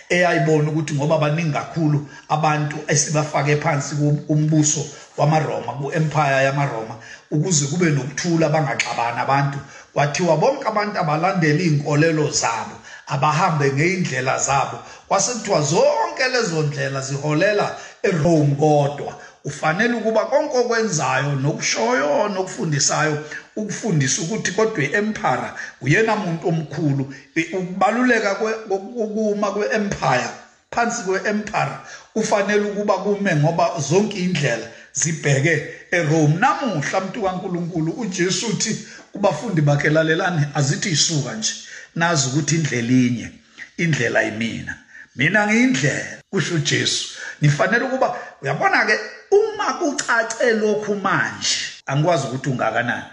eyayibona 0.08 0.70
ukuthi 0.70 0.94
ngoba 0.94 1.18
baningi 1.18 1.52
kakhulu 1.52 1.98
abantu 2.28 2.76
esibafake 2.92 3.56
phansi 3.56 3.94
kumbuso 4.26 4.82
wamaRoma 5.18 5.72
kuempire 5.72 6.44
yamaRoma 6.46 6.94
ukuze 7.30 7.66
kube 7.66 7.86
nokuthula 7.90 8.48
bangaxabani 8.48 9.18
abantu. 9.20 9.58
Kwathiwa 9.92 10.36
bonke 10.36 10.68
abantu 10.68 10.98
abalandela 11.00 11.60
izinkolelo 11.60 12.30
zabo 12.30 12.76
abahambe 13.06 13.72
ngeindlela 13.72 14.38
zabo. 14.38 14.78
Kwase 15.08 15.32
kuthiwa 15.32 15.62
zonke 15.62 16.28
lezo 16.32 16.62
ndlela 16.62 17.00
ziholela 17.00 17.76
eRome 18.02 18.54
kodwa 18.54 19.14
ufanele 19.44 19.94
ukuba 19.94 20.24
konke 20.24 20.58
okwenzayo 20.58 21.32
nokushoyo 21.42 22.28
nokufundisayo 22.28 23.18
ukufundisa 23.56 24.22
ukuthi 24.22 24.50
kodwa 24.52 24.84
iempire 24.84 25.50
uyena 25.80 26.16
muntu 26.16 26.48
omkhulu. 26.48 27.14
Ukubaluleka 27.52 28.34
kokuma 28.34 29.50
kweempire 29.52 30.28
phansi 30.70 31.02
kweempire 31.02 31.76
ufanele 32.14 32.62
ukuba 32.70 32.98
kume 32.98 33.36
ngoba 33.36 33.70
zonke 33.88 34.18
indlela 34.18 34.66
zibheke 34.92 35.66
eRome. 35.90 36.34
Namuhla 36.38 36.98
umuntu 36.98 37.22
kaNkuluNkulu 37.22 37.92
uJesu 37.92 38.46
uthi 38.46 38.76
kubafundi 39.12 39.60
bakhe 39.60 39.90
lalelani 39.90 40.46
azithi 40.54 40.90
isuka 40.90 41.34
nje. 41.34 41.54
Nazi 41.96 42.28
ukuthi 42.28 42.54
indlela 42.54 42.92
inye 42.92 43.28
indlela 43.76 44.22
yimina 44.22 44.74
mina 45.16 45.46
ngiyindlela 45.46 46.22
kusho 46.30 46.54
uJesu. 46.54 47.08
Nifanele 47.40 47.84
ukuba 47.84 48.16
uyabona 48.42 48.86
ke 48.86 48.98
uma 49.30 49.72
kucace 49.74 50.52
lokhu 50.52 50.94
manje 50.94 51.56
angikwazi 51.86 52.26
ukuthi 52.26 52.48
ungakanani. 52.50 53.04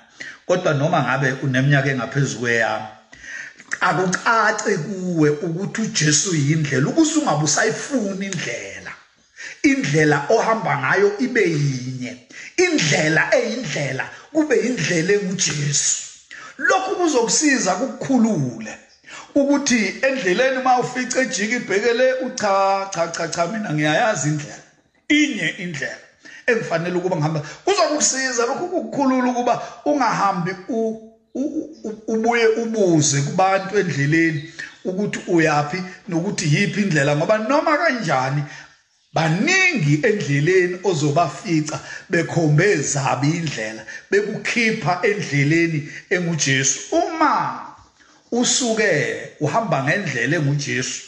Kodwa 0.45 0.73
noma 0.73 1.03
ngabe 1.03 1.31
uneminyaka 1.43 1.89
engaphezulu 1.89 2.39
kweyami 2.39 2.85
akucace 3.81 4.77
kuwe 4.77 5.29
ukuthi 5.29 5.81
uJesu 5.81 6.35
yindlela 6.35 6.87
ukuze 6.87 7.19
ungabe 7.19 7.43
usayifuna 7.43 8.25
indlela. 8.25 8.91
Indlela 9.63 10.25
ohamba 10.29 10.77
ngayo 10.77 11.19
ibe 11.19 11.41
yinye. 11.41 12.27
Indlela 12.57 13.35
eyindlela 13.35 14.05
kube 14.33 14.55
indlela 14.55 15.13
enguJesu. 15.13 16.12
Lokhu 16.57 16.95
kuzokusiza 16.95 17.75
kukukhulule 17.75 18.77
ukuthi 19.35 19.93
endleleni 20.01 20.57
uma 20.57 20.79
ufice 20.79 21.19
ejika 21.19 21.55
ibhekele 21.55 22.13
ucha 22.13 22.87
cha 22.93 23.07
cha 23.07 23.27
cha 23.27 23.47
mina 23.47 23.73
ngiyayazi 23.73 24.27
indlela. 24.29 24.63
Inye 25.07 25.49
indlela 25.57 25.97
engifanele 26.47 26.95
ukuba 26.95 27.15
ngihamba. 27.15 27.41
Kuzokusiza 27.65 28.45
lokhu 28.45 28.67
kukukhulula 28.67 29.31
ukuba 29.31 29.61
ungahambi 29.85 30.51
ubuye 32.07 32.47
ubuze 32.47 33.21
kubantu 33.21 33.79
endleleni 33.79 34.53
ukuthi 34.85 35.19
uyapi 35.27 35.83
nokuthi 36.07 36.55
yipi 36.55 36.81
indlela 36.81 37.15
ngoba 37.15 37.37
noma 37.37 37.77
kanjani 37.77 38.43
baningi 39.13 39.99
endleleni 40.03 40.79
ozobafica 40.83 41.79
bekhombe 42.09 42.75
zabi 42.75 43.29
indlela 43.29 43.85
bekukhipha 44.11 44.99
endleleni 45.03 45.89
enguJesu. 46.09 46.79
Uma 46.91 47.61
usuke 48.31 48.91
uhamba 49.39 49.83
ngendlela 49.83 50.35
enguJesu 50.37 51.01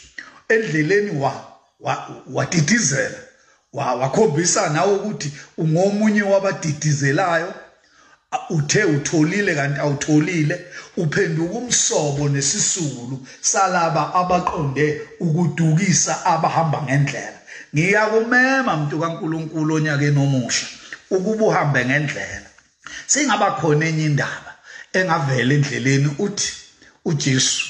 endleleni 0.48 1.10
wa 1.20 1.32
wadidizela 2.32 3.18
wakhombisa 3.72 4.68
nawe 4.68 4.94
ukuthi 4.94 5.32
ungomunye 5.58 6.22
wabadidizelayo. 6.22 7.54
Uthe 8.50 8.84
utholile 8.84 9.54
kanti 9.54 9.80
awutholile 9.80 10.66
uphenduka 10.96 11.54
umsobo 11.54 12.28
nesisulu 12.28 13.26
salaba 13.40 14.14
abaqonde 14.14 15.00
ukudukisa 15.20 16.24
abahamba 16.24 16.82
ngendlela. 16.82 17.35
Ngiyakumema 17.76 18.76
mntu 18.76 19.00
kaNkuluNkulu 19.00 19.74
onyakeni 19.74 20.18
omusha 20.18 20.66
ukuba 21.10 21.44
uhambe 21.44 21.84
ngendlela. 21.84 22.50
Singaba 23.06 23.50
khona 23.60 23.86
enye 23.86 24.04
indaba 24.04 24.52
engavela 24.92 25.54
endleleni 25.54 26.10
uthi 26.18 26.52
uJesu 27.04 27.64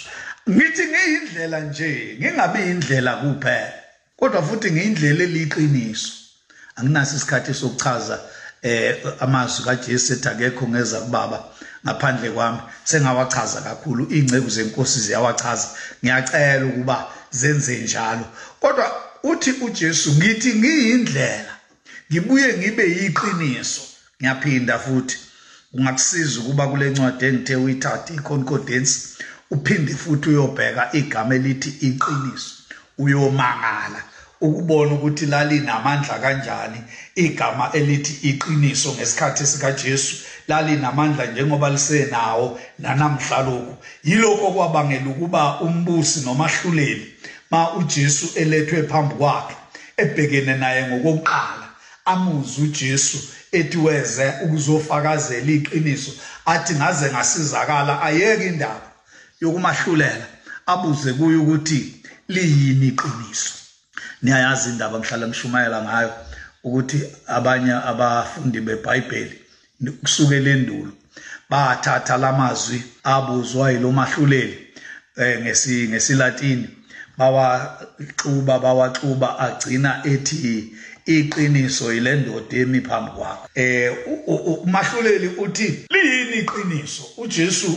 ngithi 0.50 0.84
ngiyindlela 0.86 1.60
nje 1.60 2.16
ngingabi 2.20 2.58
indlela 2.70 3.12
kuphela 3.16 3.72
kodwa 4.16 4.42
futhi 4.42 4.70
ngiyindlela 4.70 5.24
eliqiniso. 5.24 6.12
Anginaso 6.76 7.16
isikhathi 7.16 7.54
sokuchaza 7.54 8.18
eh 8.62 8.96
amazwi 9.20 9.64
kaJesu 9.64 10.12
ethi 10.12 10.28
akekho 10.28 10.68
ngeza 10.68 11.00
kubaba 11.00 11.38
ngaphandle 11.84 12.30
kwami. 12.30 12.60
Sengawachaza 12.84 13.60
kakhulu 13.60 14.06
ingceku 14.10 14.50
zenkosi 14.50 15.00
ziyawachaza. 15.00 15.68
Ngiyacela 16.04 16.66
ukuba 16.66 17.06
zenze 17.30 17.78
njalo. 17.78 18.24
Kodwa 18.60 19.05
uthi 19.22 19.50
uJesu 19.50 20.12
ngithi 20.12 20.54
ngiyindlela 20.54 21.56
ngibuye 22.10 22.58
ngibe 22.58 22.84
yiqiniso. 22.96 23.82
Ngiyaphinda 24.20 24.78
futhi 24.78 25.16
ungakusiza 25.74 26.40
ukuba 26.40 26.68
kule 26.68 26.90
ncwadi 26.90 27.24
engithe 27.26 27.56
uyithathe 27.56 28.14
iconcordance 28.14 28.92
uphinde 29.50 29.94
futhi 29.94 30.28
uyobheka 30.28 30.88
igama 30.92 31.34
elithi 31.34 31.70
iqiniso. 31.88 32.52
Uyomangala 32.98 34.02
ukubona 34.40 34.94
ukuthi 34.94 35.26
lalinamandla 35.26 36.18
kanjani 36.18 36.80
igama 37.14 37.70
elithi 37.72 38.28
iqiniso 38.28 38.92
ngesikhathi 38.94 39.46
sikaJesu. 39.46 40.16
Lalinamandla 40.48 41.26
njengoba 41.26 41.70
lisenawo 41.70 42.60
nanamhla 42.78 43.42
lokhu. 43.42 43.76
Yilokho 44.04 44.50
kwabangela 44.52 45.10
ukuba 45.10 45.60
umbusi 45.60 46.20
nomahluleli 46.20 47.16
ma 47.50 47.74
uJesu 47.74 48.26
elethwe 48.40 48.82
phambi 48.82 49.14
kwakhe 49.14 49.56
ebhekene 49.96 50.54
naye 50.54 50.80
ngokokuqala 50.88 51.66
amuze 52.04 52.62
uJesu 52.62 53.18
ethi 53.52 53.78
weze 53.78 54.26
ukuzofakazela 54.44 55.50
iqiniso 55.58 56.12
athi 56.46 56.74
ngaze 56.74 57.06
ngasizakala 57.10 58.02
ayeke 58.02 58.46
indaba 58.46 58.88
yokumahlulela 59.40 60.26
abuze 60.66 61.12
kuye 61.12 61.36
ukuthi 61.36 62.02
liyini 62.28 62.86
iqiniso? 62.86 63.54
Niyayazi 64.22 64.68
indaba 64.70 64.98
ngihlala 64.98 65.28
ngishumayela 65.28 65.82
ngayo 65.82 66.12
ukuthi 66.64 66.98
abanye 67.26 67.72
abafundi 67.72 68.60
beBhayibheli 68.60 69.36
kusukela 70.00 70.50
endulo 70.50 70.92
bathatha 71.50 72.16
lamazwi 72.16 72.78
abuzwa 73.04 73.70
yilomahluleli 73.72 74.56
eh 75.16 75.40
ngesi 75.40 75.88
ngesilatini 75.88 76.68
bawaxuba 77.18 78.58
bawaxuba 78.58 79.38
agcina 79.38 80.02
ethi 80.04 80.72
iqiniso 81.06 81.92
yile 81.94 82.16
ndoda 82.16 82.56
emi 82.56 82.80
phambi 82.80 83.10
kwakho 83.16 83.48
eh 83.54 83.92
umahluleli 84.64 85.28
uthi 85.28 85.86
liyini 85.90 86.36
iqiniso? 86.42 87.02
uJesu 87.16 87.68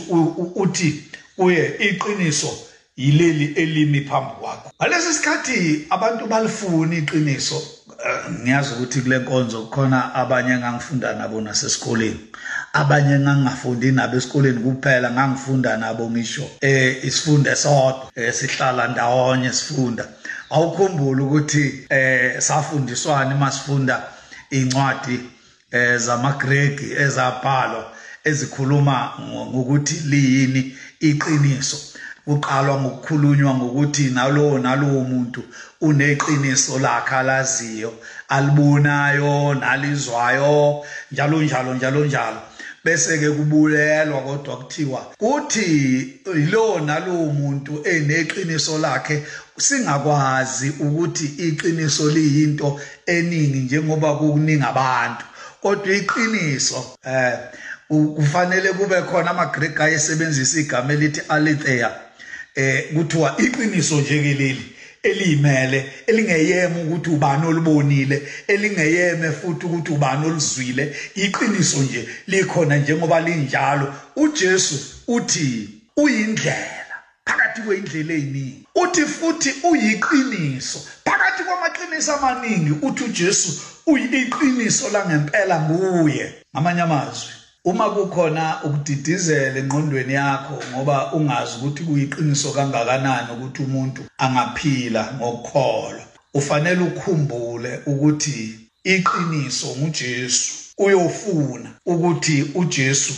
uthi 0.54 1.04
kuye 1.36 1.76
iqiniso 1.88 2.50
yileli 2.96 3.44
elimi 3.62 4.00
phambi 4.00 4.30
kwakho 4.40 4.70
ngalesi 4.82 5.14
sikhathi 5.14 5.86
abantu 5.90 6.26
balifuna 6.26 6.96
iqiniso. 6.96 7.62
Ngiyazi 8.30 8.72
ukuthi 8.74 9.00
kule 9.00 9.18
nkonzo 9.18 9.62
kukhona 9.62 10.14
abanye 10.14 10.52
engangifunda 10.52 11.12
nabo 11.12 11.40
nasesikoleni. 11.40 12.20
Abanye 12.72 13.18
ngangingafundi 13.18 13.92
nabo 13.92 14.16
esikoleni 14.16 14.60
kuphela 14.60 15.10
ngangifunda 15.10 15.76
nabo 15.76 16.10
ngisho 16.10 16.50
eh 16.60 17.04
isifundo 17.04 17.56
sodwa 17.56 18.10
eh, 18.14 18.32
sihlala 18.34 18.88
ndawonye 18.88 19.52
sifunda. 19.52 20.04
Awukhumbula 20.50 21.22
ukuthi 21.22 21.86
eh 21.88 22.40
safundiswana 22.40 23.34
masifunda 23.34 24.02
incwadi 24.50 25.20
eh 25.70 25.98
zamaGreki 25.98 26.92
ezabhalwa 26.92 27.92
ezikhuluma 28.24 29.12
ngokuthi 29.20 29.94
liyini 29.94 30.76
iqiniso. 31.00 31.89
Uqalwa 32.26 32.80
ngokukhulunywa 32.80 33.54
ngokuthi 33.54 34.10
nalowo 34.10 34.58
nalowo 34.58 35.00
muntu 35.04 35.42
uneqiniso 35.80 36.78
lakhe 36.78 37.14
alaziyo 37.14 37.92
alibonayo 38.28 39.54
nalizwayo 39.54 40.84
njalo 41.12 41.42
njalo 41.42 41.74
njalo 41.74 42.04
njalo. 42.04 42.40
Bese 42.84 43.18
ke 43.18 43.30
kubulelwa 43.30 44.20
kodwa 44.22 44.56
kuthiwa 44.56 45.00
kuthi 45.18 46.20
lo 46.50 46.80
nalowo 46.80 47.26
muntu 47.26 47.82
eneqiniso 47.84 48.78
lakhe 48.78 49.22
singakwazi 49.58 50.68
ukuthi 50.80 51.26
iqiniso 51.26 52.10
liyinto 52.10 52.80
eningi 53.06 53.58
njengoba 53.58 54.14
kuningi 54.14 54.64
abantu. 54.64 55.24
Kodwa 55.62 55.94
iqiniso 55.96 56.96
eh 57.04 57.38
kufanele 57.88 58.72
kube 58.72 59.02
khona 59.02 59.30
amaGreek 59.30 59.80
ayesebenzisa 59.80 60.60
igama 60.60 60.92
elithi 60.92 61.20
aletheia. 61.28 61.90
Eh 62.54 62.94
kuthiwa 62.94 63.36
iqiniso 63.38 64.00
nje 64.00 64.22
keleli 64.22 64.64
elimele 65.02 65.92
elingeyeme 66.06 66.82
ukuthi 66.82 67.10
ubani 67.10 67.46
olubonile 67.46 68.28
elingeyeme 68.46 69.32
futhi 69.32 69.66
ukuthi 69.66 69.92
ubani 69.92 70.26
oluzwile 70.26 70.96
iqiniso 71.14 71.78
nje 71.82 72.08
likhona 72.26 72.76
njengoba 72.76 73.20
linjalo. 73.20 73.94
uJesu 74.16 74.76
uthi 75.08 75.68
uyindlela 75.96 76.96
phakathi 77.24 77.60
kweindlela 77.60 78.14
eziningi 78.14 78.66
uthi 78.74 79.02
futhi 79.02 79.50
uyiqiniso 79.70 80.78
phakathi 81.04 81.42
kwamaqiniso 81.44 82.12
amaningi 82.16 82.72
uthi 82.82 83.04
uJesu 83.04 83.50
uyiqiniso 83.86 84.88
langempela 84.88 85.60
nguye. 85.60 86.34
Ngamanye 86.54 86.82
amazwi 86.82 87.39
uma 87.64 87.90
kukhona 87.90 88.62
ukudidizela 88.64 89.58
engqondweni 89.58 90.14
yakho 90.14 90.56
ngoba 90.70 91.12
ungazi 91.12 91.52
ukuthi 91.58 91.82
kuyiqiniso 91.82 92.48
kangakanani 92.56 93.28
ukuthi 93.32 93.62
umuntu 93.62 94.02
angaphila 94.18 95.02
ngokukholwa 95.16 96.04
ufanele 96.34 96.80
ukhumbule 96.80 97.80
ukuthi 97.86 98.58
iqiniso 98.84 99.66
nguJesu. 99.76 100.52
Uyofuna 100.78 101.70
ukuthi 101.86 102.50
uJesu 102.54 103.14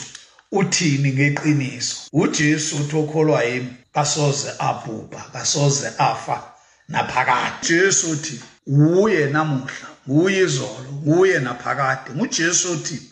uthini 0.52 1.12
ngeqiniso? 1.12 1.96
uJesu 2.12 2.76
uthi 2.76 2.96
okholwa 2.96 3.44
yimi 3.44 3.76
kasoze 3.94 4.50
abhubha 4.58 5.20
kasoze 5.32 5.88
afa 5.98 6.42
naphakade. 6.88 7.68
Jesu 7.68 8.10
uthi 8.10 8.40
uye 8.66 9.26
namuhla 9.26 9.88
uye 10.08 10.42
izolo 10.42 10.90
uye 11.06 11.38
naphakade. 11.38 12.10
nguJesu 12.16 12.72
uthi 12.72 13.11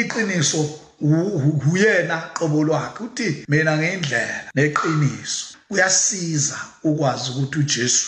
iqiniso 0.00 0.60
uyena 1.72 2.16
qobo 2.36 2.58
lwakhe 2.66 3.00
uthi 3.06 3.28
mina 3.48 3.72
ngendlela 3.78 4.38
neqiniso. 4.56 5.44
Uyasiza 5.70 6.58
ukwazi 6.88 7.30
ukuthi 7.30 7.58
uJesu 7.58 8.06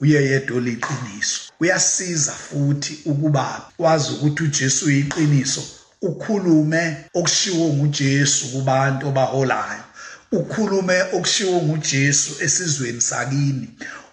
uye 0.00 0.18
yedwa 0.30 0.60
liqiniso 0.60 1.40
uyasiza 1.60 2.32
futhi 2.32 2.92
ukuba 3.10 3.70
wazi 3.78 4.08
ukuthi 4.12 4.42
uJesu 4.42 4.86
uyiqiniso. 4.86 5.62
Ukhulume 6.02 6.96
okushiwo 7.14 7.66
nguJesu 7.74 8.42
kubantu 8.52 9.08
abaholayo 9.08 9.84
ukhulume 10.32 11.02
okushiwo 11.16 11.62
nguJesu 11.62 12.30
esizweni 12.44 13.00
sakini. 13.00 13.68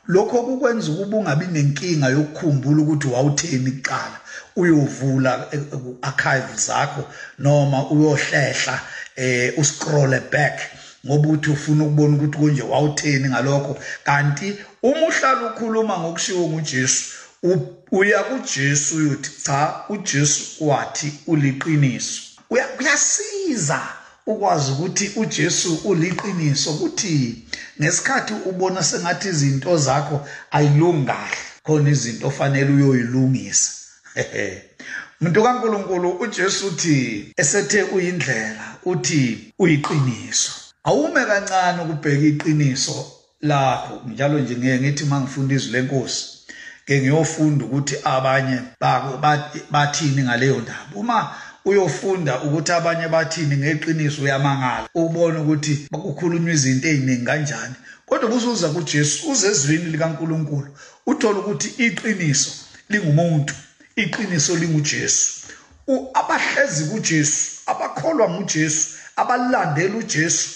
Lokho 0.08 0.44
kukwenza 0.44 0.92
ukuba 0.92 1.18
ungabi 1.18 1.46
nenkinga 1.46 2.08
yokukhumbula 2.10 2.82
ukuthi 2.82 3.08
wawutheni 3.08 3.72
kuqala. 3.72 4.18
Uyovula 4.56 5.48
archive 6.02 6.58
zakho 6.58 7.04
noma 7.40 7.90
uyohlehla 7.90 8.82
eh 9.16 9.54
uscroll 9.58 10.20
back 10.32 10.60
ngoba 11.06 11.30
uthi 11.30 11.50
ufuna 11.50 11.84
ukubona 11.84 12.16
ukuthi 12.18 12.38
konje 12.38 12.62
wawutheni 12.62 13.30
ngalokho. 13.30 13.78
Kanti 14.04 14.56
uma 14.84 15.08
uhlala 15.08 15.54
ukhuluma 15.54 16.00
ngokushiwo 16.00 16.50
nguJesu 16.50 17.04
uya 17.92 18.24
kuJesu 18.24 18.96
uyothi 18.98 19.32
cha 19.46 19.76
uJesu 19.90 20.68
wathi 20.68 21.14
uliqiniso. 21.28 22.22
Uyasiza 22.50 23.82
ukwazi 24.26 24.72
ukuthi 24.72 25.12
uJesu 25.16 25.76
uliqiniso 25.76 26.72
ukuthi 26.72 27.46
ngesikhathi 27.82 28.34
ubona 28.46 28.84
sengathi 28.84 29.28
izinto 29.28 29.78
zakho 29.78 30.28
ayilungi 30.52 31.06
kahle 31.06 31.38
khona 31.64 31.90
izinto 31.90 32.28
ofanele 32.28 32.74
uyoyilungisa. 32.74 33.85
umuntu 35.22 35.44
kaNkuluNkulu 35.44 36.10
uJesu 36.10 36.68
uthi 36.68 37.34
esethe 37.38 37.84
uyindlela 37.84 38.66
uthi 38.86 39.54
uyiqiniso. 39.60 40.52
Awume 40.84 41.26
kancane 41.26 41.82
ukubheka 41.84 42.26
iqiniso 42.26 43.12
lakho. 43.42 44.02
Njalo 44.08 44.40
nje 44.40 44.56
ngeke 44.56 44.80
ngithi 44.80 45.06
mangifunda 45.06 45.56
izwi 45.56 45.72
lenkosi 45.72 46.26
ke 46.86 47.02
ngiyofunda 47.02 47.66
ukuthi 47.66 47.96
abanye 48.04 48.60
bathini 49.72 50.22
ngaleyo 50.24 50.62
ndaba. 50.62 50.96
Uma 50.96 51.36
uyofunda 51.66 52.42
ukuthi 52.42 52.72
abanye 52.72 53.08
bathini 53.08 53.58
ngeqiniso 53.58 54.22
uyamangala 54.22 54.88
ubone 54.94 55.40
ukuthi 55.40 55.88
bakukhulunywa 55.92 56.54
izinto 56.54 56.88
eziningi 56.88 57.26
kanjani. 57.26 57.76
Kodwa 58.06 58.30
busuza 58.30 58.70
kuJesu 58.70 59.32
uze 59.32 59.48
ezwini 59.48 59.92
likaNkuluNkulu 59.94 60.70
uthola 61.06 61.40
ukuthi 61.40 61.70
iqiniso 61.86 62.52
lingumuntu. 62.90 63.54
Iqiniso 63.96 64.56
linguJesu. 64.56 65.32
Abahlezi 66.14 66.84
kuJesu 66.86 67.52
abakholwa 67.66 68.30
nguJesu 68.30 68.90
abalandela 69.16 69.96
uJesu 69.98 70.50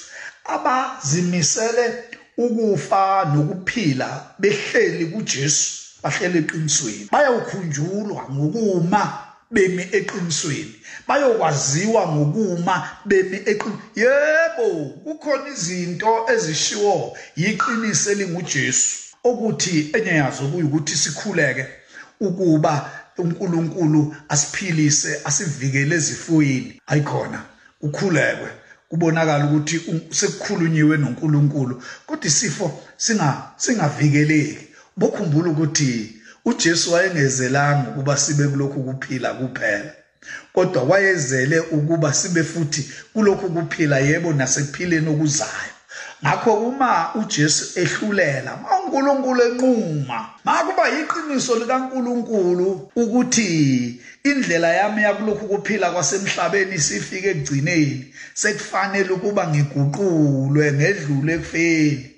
abazimisele 0.45 2.04
ukufa 2.38 3.25
nokuphila 3.34 4.25
behleli 4.39 5.06
kuJesu 5.06 5.80
bahlele 6.04 6.39
eqinisweni. 6.39 7.08
Bayawukhunjulwa 7.12 8.23
ngokuma 8.32 9.17
bemi 9.52 9.84
eqinisweni. 9.91 10.75
Bayokwaziwa 11.08 12.08
ngokuma 12.08 12.89
bemi 13.06 13.38
eqin 13.45 13.73
yebo 13.95 14.67
kukhona 15.04 15.49
izinto 15.49 16.25
ezishiwo 16.34 17.17
yiqiniso 17.36 18.12
elinguJesu. 18.12 18.88
Ukuthi 19.23 19.89
enye 19.93 20.12
yazo 20.12 20.47
kuyukuthi 20.47 20.95
sikhuleke 20.95 21.65
ukuba 22.19 22.91
uNkulunkulu 23.21 24.15
asiphilise 24.29 25.21
asivikele 25.25 25.95
ezifuyini 25.95 26.82
ayikhona 26.88 27.39
ukhulekwe. 27.82 28.49
Kubonakala 28.89 29.45
ukuthi 29.45 29.82
sekukhulunyiwe 30.12 30.97
noNkulunkulu 30.97 31.84
kodwa 32.08 32.25
isifo 32.25 32.82
singa 32.97 33.29
singavikeleki. 33.58 34.67
Bokhumbula 34.97 35.49
ukuthi 35.51 36.15
uJesu 36.45 36.93
wayengezelanga 36.93 37.89
ukuba 37.89 38.17
sibe 38.17 38.47
kulokhu 38.47 38.84
kuphila 38.84 39.34
kuphela 39.34 39.91
kodwa 40.53 40.84
wayezele 40.84 41.60
ukuba 41.60 42.13
sibe 42.13 42.43
futhi 42.43 42.89
kulokhu 43.13 43.49
kuphila 43.49 43.99
yebo 43.99 44.34
nasekuphileni 44.34 45.10
okuzayo. 45.10 45.79
Ngakho 46.23 46.53
uma 46.53 47.15
uJesu 47.15 47.79
ehlulela 47.82 48.51
uNkulunkulu 48.75 49.41
enquma 49.47 50.29
makuba 50.45 50.86
yiqiniso 50.95 51.55
likaNkulunkulu 51.60 52.91
ukuthi 52.95 54.01
indlela 54.23 54.69
yami 54.79 55.03
yakulokhu 55.03 55.47
kuphila 55.47 55.91
kwasemhlabeni 55.91 56.79
sifike 56.79 57.29
ekugcineni. 57.29 58.13
Sekufanele 58.34 59.12
ukuba 59.17 59.47
ngiguqulwe 59.47 60.65
ngedlule 60.73 61.34
ekufeni 61.34 62.12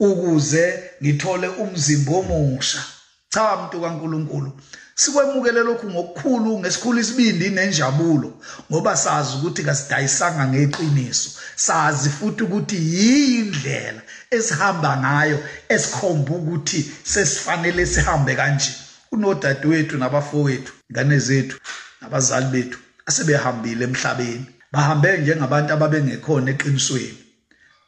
ukuze 0.00 0.64
ngithole 1.02 1.48
umzimba 1.48 2.12
omusha. 2.20 2.95
Cha 3.36 3.56
muntu 3.56 3.80
kaNkuluNkulu 3.80 4.50
sikwemukele 4.94 5.60
lokhu 5.68 5.90
ngokukhulu 5.90 6.58
ngesikhulu 6.60 7.00
isibindi 7.00 7.50
nenjabulo 7.50 8.30
ngoba 8.70 8.96
sazi 8.96 9.36
ukuthi 9.36 9.62
kasidayisanga 9.62 10.44
ngeqiniso. 10.48 11.30
Sazi 11.56 12.08
futhi 12.10 12.42
ukuthi 12.44 12.76
yindlela 12.96 14.02
esihamba 14.30 14.90
ngayo 15.02 15.38
esikhomba 15.68 16.32
ukuthi 16.40 16.80
sesifanele 17.12 17.86
sihambe 17.86 18.34
kanje. 18.36 18.72
Unodadewethu 19.12 19.96
nabafowethu 19.98 20.72
ingane 20.90 21.18
zethu 21.18 21.56
nabazali 22.00 22.46
bethu 22.46 22.78
asebehambile 23.06 23.84
emhlabeni. 23.84 24.46
Bahambe 24.72 25.18
njengabantu 25.18 25.72
ababengekhona 25.72 26.50
eqinisweni. 26.50 27.18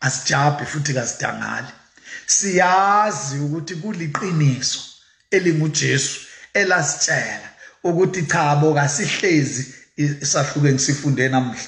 Asijabhe 0.00 0.64
futhi 0.72 0.92
kasidangali 0.94 1.72
siyazi 2.26 3.38
ukuthi 3.38 3.74
kuliqiniso. 3.82 4.97
elinguJesu 5.30 6.20
elasitshela 6.54 7.48
ukuthi 7.84 8.22
cha 8.22 8.56
bo 8.56 8.74
kasihlezi 8.74 9.66
isahluke 9.96 10.72
ngisifunde 10.72 11.28
namhla 11.28 11.60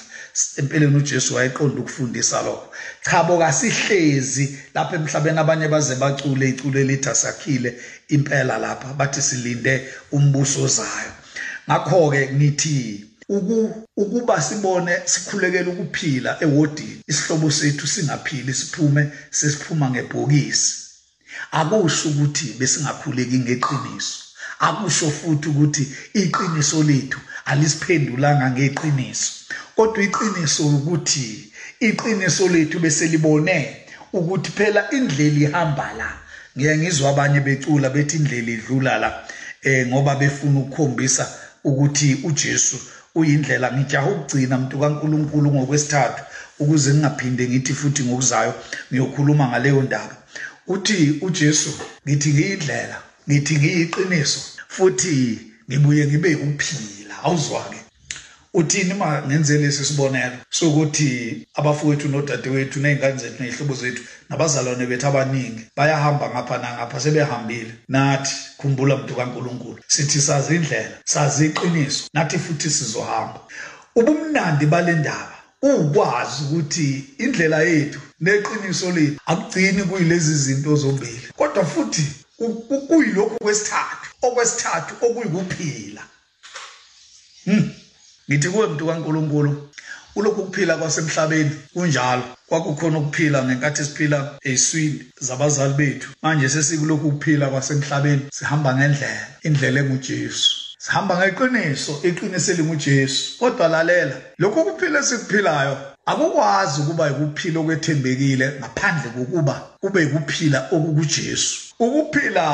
empeleni 0.57 0.97
uJesu 0.97 1.35
wayeqonda 1.35 1.81
ukufundisa 1.81 2.41
lokho. 2.41 2.73
Cha 3.05 3.23
bo 3.23 3.37
kasihlezi 3.37 4.57
lapha 4.73 4.95
emhlabeni 4.95 5.39
abanye 5.39 5.67
baze 5.67 5.95
bacule 5.95 6.49
iculo 6.49 6.79
elithi 6.79 7.15
sakhile 7.15 7.75
impela 8.09 8.57
lapha 8.57 8.93
bathi 8.93 9.21
silinde 9.21 9.87
umbuso 10.11 10.63
ozayo 10.63 11.11
ngakho 11.67 12.11
ke 12.11 12.29
ngithi 12.33 13.05
ukuba 13.97 14.41
sibone 14.41 14.93
sikhulekela 15.05 15.69
ukuphila 15.71 16.37
ewodini 16.43 17.01
isihlobo 17.07 17.51
sethu 17.51 17.87
singaphili 17.87 18.53
siphume 18.53 19.11
sesiphuma 19.31 19.89
ngebhokisi. 19.89 20.80
Akusho 21.51 22.09
ukuthi 22.09 22.55
besingakhuleki 22.59 23.37
ngeqiniso. 23.39 24.17
Akusho 24.59 25.11
futhi 25.11 25.49
ukuthi 25.49 25.83
iqiniso 26.13 26.83
lethu 26.83 27.19
alisiphendulanga 27.45 28.51
ngeqiniso. 28.51 29.31
Kodwa 29.75 30.03
iqiniso 30.03 30.63
ukuthi 30.67 31.51
iqiniso 31.79 32.47
lethu 32.47 32.79
bese 32.79 33.05
libone 33.07 33.77
ukuthi 34.13 34.51
phela 34.51 34.91
indlela 34.91 35.39
ihamba 35.39 35.93
la 35.97 36.09
ngeke 36.57 36.77
ngizwe 36.77 37.07
abanye 37.09 37.39
becula 37.39 37.89
bethi 37.89 38.17
indlela 38.17 38.51
idlula 38.51 38.97
la 38.97 39.09
eh 39.63 39.87
ngoba 39.87 40.15
befuna 40.15 40.59
ukukhombisa 40.59 41.25
ukuthi 41.63 42.19
uJesu 42.23 42.77
uyindlela. 43.15 43.71
Ngijaha 43.71 44.09
ukugcina 44.09 44.57
mntu 44.57 44.79
kaNkuluNkulu 44.79 45.51
ngokwesithathu 45.51 46.23
ukuze 46.59 46.93
ngingaphinde 46.93 47.47
ngithi 47.49 47.73
futhi 47.73 48.03
ngokuzayo 48.03 48.53
ngiyokhuluma 48.91 49.47
ngaleyo 49.47 49.81
ndaba. 49.81 50.20
Uthi 50.67 51.19
uJesu 51.21 51.69
ngithi 52.07 52.29
ngiyindlela 52.33 52.97
ngithi 53.29 53.55
ngiyiqiniso 53.55 54.39
futhi 54.67 55.39
ngibuye 55.69 56.07
ngibe 56.07 56.35
uphila 56.35 57.15
awuzwake. 57.23 57.81
Uthini 58.53 58.93
ma 58.93 59.21
ngenze 59.27 59.57
lesi 59.57 59.85
sibonelo 59.85 60.37
sokuthi 60.49 61.47
abafowethu 61.55 62.07
nodadewethu 62.07 62.79
nezingane 62.79 63.17
zethu 63.17 63.43
nezihlobo 63.43 63.75
zethu 63.81 64.03
nabazalwane 64.29 64.85
bethu 64.85 65.07
abaningi 65.07 65.63
bayahamba 65.77 66.29
ngapha 66.29 66.57
nangapha 66.57 66.99
sebehambile. 66.99 67.73
Nathi 67.87 68.35
khumbula 68.59 68.97
mntu 68.97 69.15
kaNkuluNkulu 69.15 69.79
sithi 69.87 70.21
sazi 70.21 70.55
indlela 70.55 70.97
sazi 71.05 71.45
iqiniso 71.45 72.03
nathi 72.13 72.37
futhi 72.39 72.69
sizohamba. 72.69 73.39
Ubumnandi 73.95 74.65
balendaba 74.65 75.35
ukwazi 75.61 76.43
ukuthi 76.43 77.03
indlela 77.17 77.63
yethu 77.63 77.99
neqiniso 78.21 78.91
lethu 78.91 79.19
akugcini 79.25 79.83
kuyilezi 79.83 80.35
zinto 80.35 80.75
zombili. 80.75 81.27
Kodwa 81.37 81.65
futhi 81.65 82.03
kuyilokhu 82.87 83.37
kwesithathu 83.43 84.07
okwesithathu 84.21 84.93
okuyikuphila. 85.05 86.03
Hm 87.45 87.69
ngithi 88.29 88.49
kuwe 88.49 88.67
mntu 88.67 88.85
kaNkuluNkulu 88.87 89.69
ulokhu 90.15 90.45
kuphila 90.45 90.77
kwasemhlabeni 90.77 91.51
kunjalo. 91.73 92.23
Kwakukhona 92.47 92.97
ukuphila 92.97 93.43
ngenkathi 93.43 93.83
siphila 93.83 94.37
eziswini 94.43 95.05
zabazali 95.19 95.73
bethu. 95.73 96.09
Manje 96.21 96.49
sesikulokhu 96.49 97.07
ukuphila 97.07 97.47
kwasemhlabeni 97.47 98.21
sihamba 98.33 98.75
ngendlela 98.75 99.27
indlela 99.43 99.79
enguJesu. 99.79 100.49
Sihamba 100.77 101.17
ngeqiniso 101.17 102.01
iqiniso 102.03 102.51
elinguJesu 102.51 103.37
kodwa 103.39 103.67
lalela 103.67 104.15
lokhu 104.39 104.63
kuphila 104.63 104.99
esikuphilayo 104.99 105.90
akukwazi 106.05 106.81
ukuba 106.81 107.11
ukuphila 107.11 107.59
okwethembekile 107.59 108.45
ngaphandle 108.59 109.09
kokuba 109.15 109.55
kube 109.81 110.05
ukuphila 110.05 110.67
okukuJesu. 110.71 111.57
Ukuphila 111.79 112.45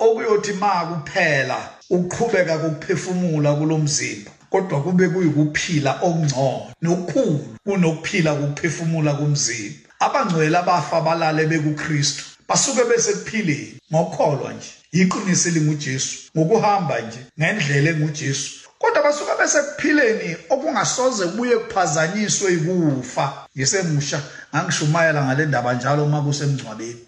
okuyothi 0.00 0.52
ma 0.52 0.86
kuphela 0.86 1.58
ukuqhubeka 1.90 2.58
kokuphefumula 2.58 3.54
kulomzimba 3.54 4.30
kodwa 4.50 4.82
kube 4.82 5.08
kuyikuphila 5.08 5.90
okungcono 6.02 6.72
nokukhulu 6.82 7.56
kunokuphila 7.64 8.34
kokuphefumula 8.34 9.14
komzimba. 9.14 9.88
Abangcwele 10.00 10.56
abafa 10.58 11.00
balale 11.00 11.46
bekuKristu 11.46 12.24
basuke 12.48 12.84
besekuphileni 12.84 13.78
ngokholwa 13.92 14.52
nje. 14.52 14.70
Iqiniso 14.92 15.48
elinguJesu 15.48 16.16
ngokuhamba 16.36 17.00
nje 17.00 17.20
ngendlela 17.38 17.90
enguJesu. 17.90 18.63
Kodwa 18.84 19.02
basuka 19.02 19.36
besekuphileni 19.36 20.36
okungasoze 20.50 21.26
kubuye 21.26 21.56
kuphazanyiswe 21.56 22.52
ikufa. 22.52 23.32
Ngisemusha 23.56 24.20
ngangishumayela 24.54 25.24
ngale 25.24 25.46
ndaba 25.46 25.74
njalo 25.74 26.04
uma 26.04 26.22
kusemngcwabeni. 26.22 27.04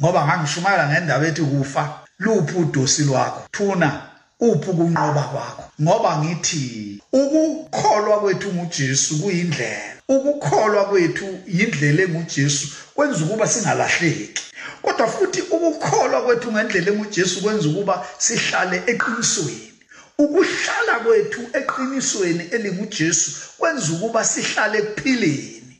Ngoba 0.00 0.26
ngangishumayela 0.26 0.88
ngendaba 0.88 1.26
ethi 1.26 1.42
kufa 1.42 1.82
luphi 2.18 2.54
udosi 2.56 3.02
lwakho? 3.02 3.42
Thuna 3.52 4.02
uphi 4.40 4.70
ukunqoba 4.70 5.22
kwakho? 5.22 5.64
Ngoba 5.82 6.18
ngithi 6.18 7.02
ukukholwa 7.12 8.20
kwethu 8.20 8.52
nguJesu 8.52 9.18
kuyindlela. 9.20 9.94
Ukukholwa 10.08 10.84
kwethu 10.84 11.26
yindlela 11.46 12.02
enguJesu 12.02 12.68
kwenza 12.94 13.24
ukuba 13.24 13.46
singalahleki. 13.46 14.42
Kodwa 14.82 15.06
futhi 15.06 15.40
ukukholwa 15.40 16.22
kwethu 16.22 16.52
ngendlela 16.52 16.92
enguJesu 16.92 17.42
kwenza 17.42 17.68
ukuba 17.68 18.06
sihlale 18.18 18.82
eqinisweni. 18.86 19.73
Ukuhlala 20.18 20.94
kwethu 21.04 21.40
eqinisweni 21.52 22.44
elinguJesu 22.54 23.30
kwenza 23.58 23.92
ukuba 23.92 24.24
sihlale 24.24 24.78
ekuphileni 24.78 25.76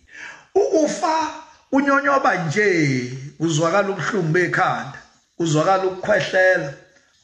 ukufa 0.55 1.31
unyonyoba 1.73 2.35
nje 2.45 3.11
uzwakala 3.41 3.89
ubuhlungu 3.89 4.33
bekhanda 4.33 4.99
uzwakala 5.39 5.85
ukukhwehlela 5.85 6.75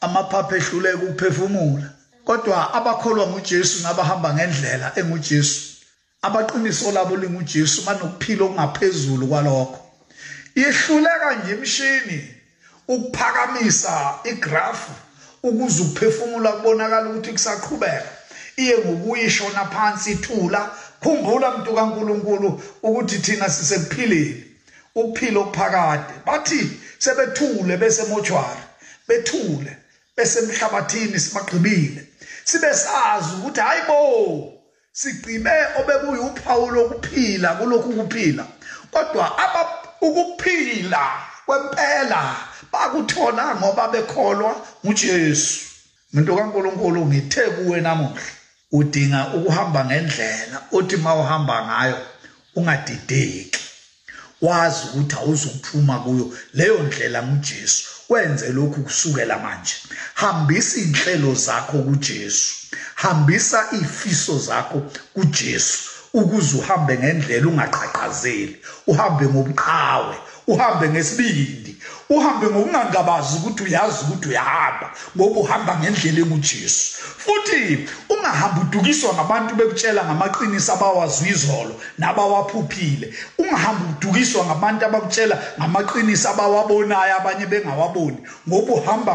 amaphaphu 0.00 0.54
ehluleka 0.56 1.02
ukuphefumula. 1.04 1.90
Kodwa 2.24 2.74
abakholwa 2.74 3.26
nguJesu 3.26 3.82
nabahamba 3.82 4.34
ngendlela 4.34 4.92
enguJesu 4.96 5.60
abaqiniso 6.22 6.92
labo 6.92 7.16
linguJesu 7.16 7.82
banokuphila 7.86 8.44
okungaphezulu 8.44 9.26
kwalokho. 9.26 9.80
Ihluleka 10.54 11.34
nje 11.34 11.52
imshini 11.52 12.18
ukuphakamisa 12.88 14.14
igrafu 14.24 14.92
ukuze 15.42 15.82
ukuphefumula 15.82 16.52
kubonakala 16.52 17.10
ukuthi 17.10 17.32
kusaqhubeka. 17.32 18.10
Iye 18.56 18.78
ngokuyishona 18.78 19.64
phansi 19.64 20.10
ithula 20.10 20.70
khumbula 21.02 21.50
mntu 21.50 21.74
kaNkuluNkulu 21.74 22.62
ukuthi 22.82 23.18
thina 23.18 23.48
sisekuphileni 23.48 24.44
ukuphila 24.94 25.40
okuphakade 25.40 26.14
bathi 26.26 26.60
sebethule 26.98 27.76
bese 27.76 28.04
mochwari 28.04 28.62
bethule 29.08 29.76
besemhlabathini 30.16 31.18
sibagqibile 31.20 32.06
sibe 32.44 32.74
sazi 32.74 33.34
ukuthi 33.38 33.60
hayibo 33.60 34.52
sigcime 34.92 35.50
obekuyuphawu 35.78 36.70
lokuphila 36.70 37.54
kulokhu 37.54 37.92
kuphila 37.92 38.44
kodwa 38.90 39.26
ukuphila 40.00 41.02
kwempela 41.46 42.36
bakuthola 42.72 43.54
ngoba 43.56 43.88
bekholwa 43.88 44.52
uJesu 44.84 45.60
umuntu 46.12 46.36
kaNkuluNkulu 46.36 47.06
ngithe 47.06 47.42
kuwe 47.56 47.80
namuhla 47.80 48.22
udinga 48.72 49.20
ukuhamba 49.36 49.84
ngendlela 49.84 50.62
othi 50.72 50.96
mawuhamba 50.96 51.56
ngayo 51.66 51.98
ungadideki. 52.56 53.60
Wazi 54.42 54.82
ukuthi 54.86 55.16
awuzophuma 55.16 55.98
kuyo 55.98 56.32
leyo 56.54 56.82
ndlela 56.82 57.22
nguJesu. 57.22 57.84
Wenze 58.08 58.48
lokhu 58.52 58.82
kusukela 58.82 59.38
manje. 59.38 59.74
Hambisa 60.14 60.78
inhlelo 60.80 61.34
zakho 61.34 61.78
kuJesu. 61.78 62.54
Hambisa 62.94 63.66
ifiso 63.72 64.38
zakho 64.38 64.82
kuJesu 65.14 65.78
ukuze 66.14 66.56
uhambe 66.56 66.98
ngendlela 66.98 67.46
ungaqhaqhazeli 67.48 68.56
uhambe 68.86 69.26
ngobuqhawe 69.26 70.16
uhambe 70.46 70.88
ngesibindi. 70.88 71.69
Uhambe 72.10 72.46
ngokungangabazi 72.46 73.36
ukuthi 73.38 73.62
uyazi 73.62 73.98
ukuthi 74.04 74.28
uyahamba 74.28 74.86
ngoba 75.16 75.40
uhamba 75.40 75.78
ngendlela 75.78 76.20
enguJesu 76.20 76.84
futhi 77.22 77.88
ungahambi 78.08 78.60
udukiswa 78.60 79.14
ngabantu 79.14 79.54
bekutshela 79.54 80.04
ngamaqiniso 80.04 80.72
abawazwa 80.72 81.28
izolo 81.28 81.74
nabawaphuphile. 81.98 83.14
Ungahambi 83.38 83.84
udukiswa 83.92 84.44
ngabantu 84.46 84.86
abakutshela 84.86 85.36
ngamaqiniso 85.58 86.28
abawabonayo 86.30 87.16
abanye 87.16 87.46
bengawaboni. 87.46 88.18
Ngoba 88.48 88.72
uhamba 88.72 89.12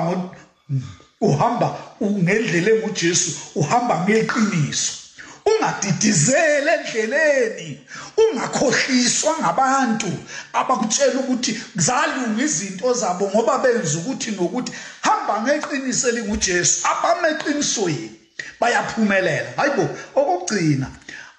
uhamba 1.22 1.68
ngendlela 2.02 2.72
enguJesu 2.72 3.32
uhamba 3.56 4.04
ngeqiniso. 4.04 5.05
Ungadidizele 5.46 6.72
endleleni 6.74 7.80
ungakhohliswa 8.18 9.36
ngabantu 9.42 10.12
abakutshela 10.54 11.20
ukuthi 11.20 11.62
zalunga 11.76 12.44
izinto 12.44 12.94
zabo 12.94 13.30
ngoba 13.30 13.58
benza 13.58 13.98
ukuthi 13.98 14.32
nokuthi 14.32 14.72
hamba 15.02 15.42
ngeqiniso 15.42 16.10
elinguJesu 16.10 16.88
abameqinisweni 16.92 18.12
bayaphumelela. 18.60 19.50
Hayibo 19.58 19.90
okugcina 20.16 20.88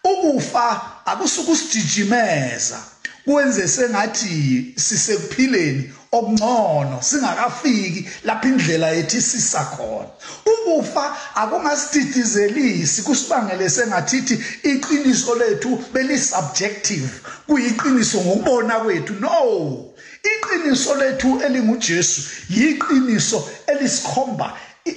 ukufa 0.05 0.81
akusukusijijimeza 1.07 2.79
kwenze 3.25 3.69
sengathi 3.69 4.75
sisekuphileni 4.77 5.92
okungcono 6.19 7.03
singakafiki 7.03 8.09
lapha 8.25 8.49
indlela 8.49 8.89
yethu 8.91 9.17
isisa 9.17 9.65
khona. 9.65 10.09
Ukufa 10.53 11.17
akungasididizelisi 11.35 13.03
kusibangele 13.03 13.71
sengathithi 13.71 14.35
iqiniso 14.63 15.35
lethu 15.35 15.85
belisubjective 15.93 17.11
kuyiqiniso 17.47 18.19
ngokubona 18.21 18.81
kwethu. 18.81 19.15
No 19.21 19.87
iqiniso 20.33 20.95
lethu 20.95 21.41
elinguJesu 21.47 22.21
yiqiniso 22.51 23.49
elisikhomba 23.67 24.53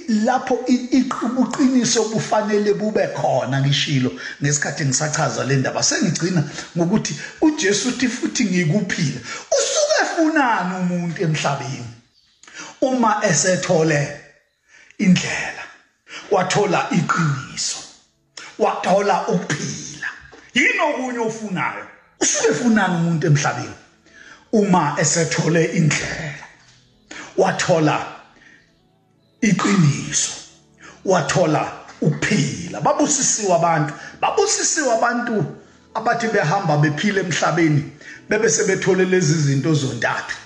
lapho 0.08 0.54
ubuqiniso 1.24 2.04
bufanele 2.12 2.74
bube 2.74 3.06
khona 3.16 3.60
ngishilo. 3.60 4.10
Ngesikhathi 4.42 4.84
ngisachaza 4.84 5.44
le 5.44 5.56
ndaba 5.56 5.82
sengigcina 5.82 6.42
ngokuthi 6.76 7.14
uJesu 7.40 7.88
uthi 7.88 8.08
futhi 8.08 8.44
ngikuphila 8.44 9.20
efunani 10.20 10.74
umuntu 10.74 11.22
emhlabeni? 11.22 11.86
Uma 12.80 13.20
esethole 13.24 14.20
indlela 14.98 15.64
wathola 16.30 16.88
iqiniso 16.90 17.78
wathola 18.58 19.28
ukuphila. 19.28 20.08
Yini 20.54 20.80
okunye 20.80 21.18
ofunayo? 21.18 21.86
Usuke 22.20 22.48
efunani 22.48 22.94
umuntu 22.94 23.26
emhlabeni? 23.26 23.74
Uma 24.52 24.96
esethole 24.98 25.64
indlela 25.64 26.46
wathola 27.36 28.06
iqiniso 29.40 30.32
wathola 31.04 31.72
ukuphila. 32.00 32.80
Babusisiwe 32.80 33.54
abantu 33.54 33.94
babusisiwe 34.20 34.92
abantu 34.92 35.44
abathi 35.94 36.28
behamba 36.28 36.76
bephila 36.76 37.20
emhlabeni. 37.20 37.92
Bebe 38.30 38.48
sebethole 38.48 39.04
lezi 39.04 39.34
zinto 39.34 39.74
zontathu 39.74 40.36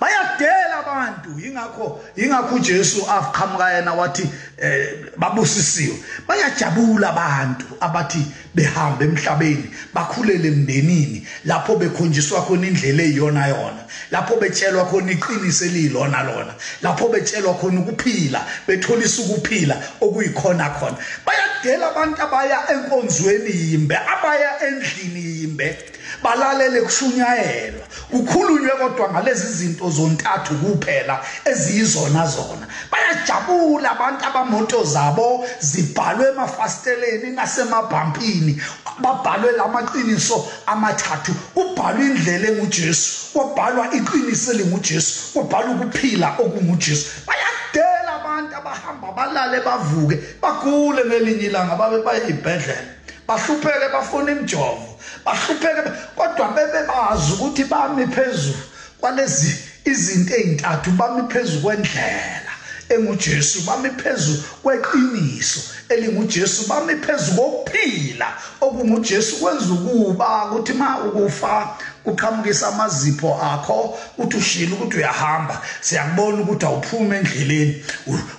bayadela 0.00 0.78
abantu. 0.78 1.30
Ingakho 1.46 2.00
ingakho 2.16 2.54
uJesu 2.54 3.06
afqhamuka 3.06 3.72
yena 3.72 3.94
wathi 3.94 4.28
eh, 4.58 4.98
babusisiwe. 5.16 5.96
Bayajabula 6.28 7.10
abantu 7.10 7.66
abathi 7.80 8.26
behamba 8.54 9.04
emhlabeni 9.04 9.70
bakhulele 9.94 10.48
emndenini 10.48 11.26
lapho 11.44 11.76
bekhonjiswa 11.76 12.42
khona 12.46 12.66
indlela 12.66 13.02
eyiyona 13.02 13.46
yona 13.48 13.84
lapho 14.10 14.36
betshelwa 14.36 14.84
khona 14.84 15.12
iqiniso 15.12 15.64
eliyilona 15.64 16.22
lona 16.22 16.54
lapho 16.82 17.08
betshelwa 17.08 17.54
khona 17.54 17.80
ukuphila 17.80 18.44
betholisa 18.66 19.22
ukuphila 19.22 19.76
okuyikhona 20.00 20.70
khona. 20.70 20.96
Bayadela 21.26 21.90
abantu 21.90 22.22
abaya 22.22 22.58
enkonzweni 22.72 23.50
yimbe 23.50 23.96
abaya 23.96 24.60
endlini 24.66 25.40
yimbe. 25.40 25.91
Balalele 26.22 26.80
kushunyayelwa 26.82 27.86
kukhulunywe 28.10 28.70
kodwa 28.70 29.10
ngalezi 29.12 29.52
zinto 29.52 29.90
zontathu 29.90 30.54
kuphela 30.54 31.20
eziyizona 31.44 32.26
zona. 32.26 32.66
Bayajabula 32.92 33.90
abantu 33.90 34.24
abamoto 34.26 34.84
zabo 34.84 35.46
zibhalwe 35.60 36.28
emafasteleni 36.28 37.30
nasemabhampini 37.36 38.62
babhalwe 39.00 39.52
lamaqiniso 39.52 40.46
amathathu. 40.66 41.32
Kubhalwa 41.54 42.04
indlela 42.04 42.48
enguJesu 42.48 43.32
kubhalwa 43.32 43.94
iqiniso 43.94 44.52
elinguJesu 44.52 45.32
kubhalwa 45.32 45.74
ukuphila 45.74 46.28
okunguJesu. 46.38 47.04
Bayadela 47.26 48.12
abantu 48.20 48.56
abahamba 48.56 49.08
balale 49.16 49.60
bavuke 49.64 50.16
bagule 50.42 51.04
ngelinye 51.04 51.46
ilanga 51.46 51.76
babe 51.76 51.98
bayibhedlela 52.04 53.01
bahlupheke 53.32 53.88
bafuna 53.92 54.32
imijovo 54.32 54.98
bahlupheke 55.24 55.82
kodwa 56.16 56.48
bebebazi 56.48 57.32
ukuthi 57.32 57.64
bami 57.64 58.06
phezulu 58.06 58.64
kwalezi 59.00 59.56
izinto 59.84 60.34
ezintathu 60.34 60.90
bami 60.90 61.22
phezulu 61.32 61.62
kwendlela 61.62 62.52
enguJesu 62.88 63.60
bami 63.66 63.90
phezulu 63.90 64.42
kweqiniso 64.62 65.60
elinguJesu 65.88 66.66
bami 66.68 66.96
phezulu 66.96 67.36
kokuphila 67.36 68.28
okunguJesu. 68.60 69.36
Kwenza 69.36 69.72
ukuba 69.72 70.44
ukuthi 70.44 70.72
ma 70.72 70.98
ukufa 70.98 71.76
uqhamukisa 72.04 72.68
amazipho 72.68 73.34
akho 73.34 73.98
uthi 74.18 74.36
ushila 74.36 74.74
ukuthi 74.74 74.96
uyahamba 74.96 75.62
siyakubona 75.80 76.42
ukuthi 76.42 76.66
awuphumi 76.66 77.16
endleleni 77.16 77.84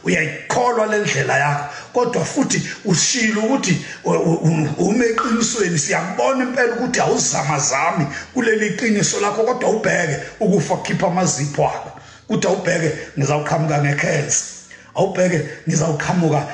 uyayikholwa 0.04 0.86
le 0.88 0.98
ndlela 1.00 1.38
yakho 1.40 1.66
kodwa 1.94 2.26
futhi 2.26 2.70
ushila 2.86 3.42
ukuthi 3.42 3.86
ume 4.78 5.06
eqinisweni 5.06 5.80
siyakubona 5.80 6.44
impela 6.44 6.74
ukuthi 6.76 7.00
awuzamazami 7.00 8.06
kuleli 8.34 8.78
qiniso 8.78 9.20
lakho 9.20 9.44
kodwa 9.44 9.70
ubheke 9.70 10.16
ukufa 10.40 10.76
kukhipha 10.76 11.08
amazipho 11.08 11.66
akho 11.66 11.92
uthi 12.30 12.48
awubheke 12.48 12.90
ngizawuqhamuka 13.18 13.78
ngecancer 13.84 14.54
awubheke 14.96 15.40
ngizawuqhamuka 15.68 16.48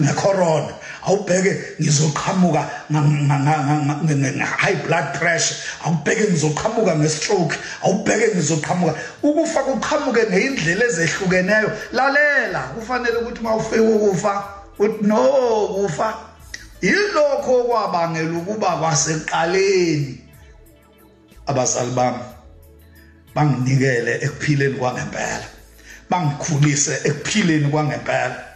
ngecorona 0.00 0.72
awubheke 1.06 1.52
ngizoqhamuka 1.80 2.62
high 4.58 4.78
blood 4.86 5.14
pressure. 5.18 5.56
awubheke 5.84 6.30
ngizoqhamuka 6.30 6.96
ngestroke 6.96 7.56
awubheke 7.84 8.34
ngizoqhamuka 8.34 8.94
ukufa 9.22 9.60
kuqhamuke 9.62 10.22
ngeindlela 10.30 10.84
ezehlukeneyo 10.84 11.70
lalela 11.92 12.60
kufanele 12.74 13.16
ukuthi 13.16 13.42
mawufika 13.42 13.82
ukufa 13.82 14.44
uthi 14.78 15.04
no 15.06 15.16
kufa 15.74 16.14
yilokho 16.82 17.52
okwabangela 17.60 18.38
ukuba 18.38 18.76
kwaseqaleni 18.76 20.18
abazali 21.46 21.90
bami 21.90 22.24
banginikele 23.34 24.12
ekuphileni 24.24 24.76
kwangempela 24.78 25.46
bangikhulise 26.10 26.94
ekuphileni 27.04 27.68
kwangempela 27.68 28.53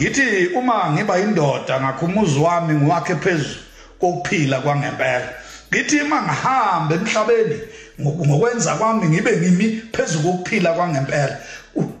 ngithi 0.00 0.46
uma 0.54 0.90
ngiba 0.90 1.18
indoda 1.18 1.80
ngakhumuzi 1.80 2.38
wami 2.38 2.74
ngiwakhe 2.74 3.14
phezulu 3.14 3.60
kokuphila 4.00 4.60
kwangempela. 4.60 5.28
Ngithi 5.72 6.00
uma 6.00 6.22
ngihamba 6.22 6.94
emhlabeni 6.94 7.60
ngokwenza 8.00 8.74
kwami 8.74 9.08
ngibe 9.08 9.36
ngimi 9.36 9.82
phezulu 9.92 10.24
kokuphila 10.24 10.72
kwangempela. 10.72 11.36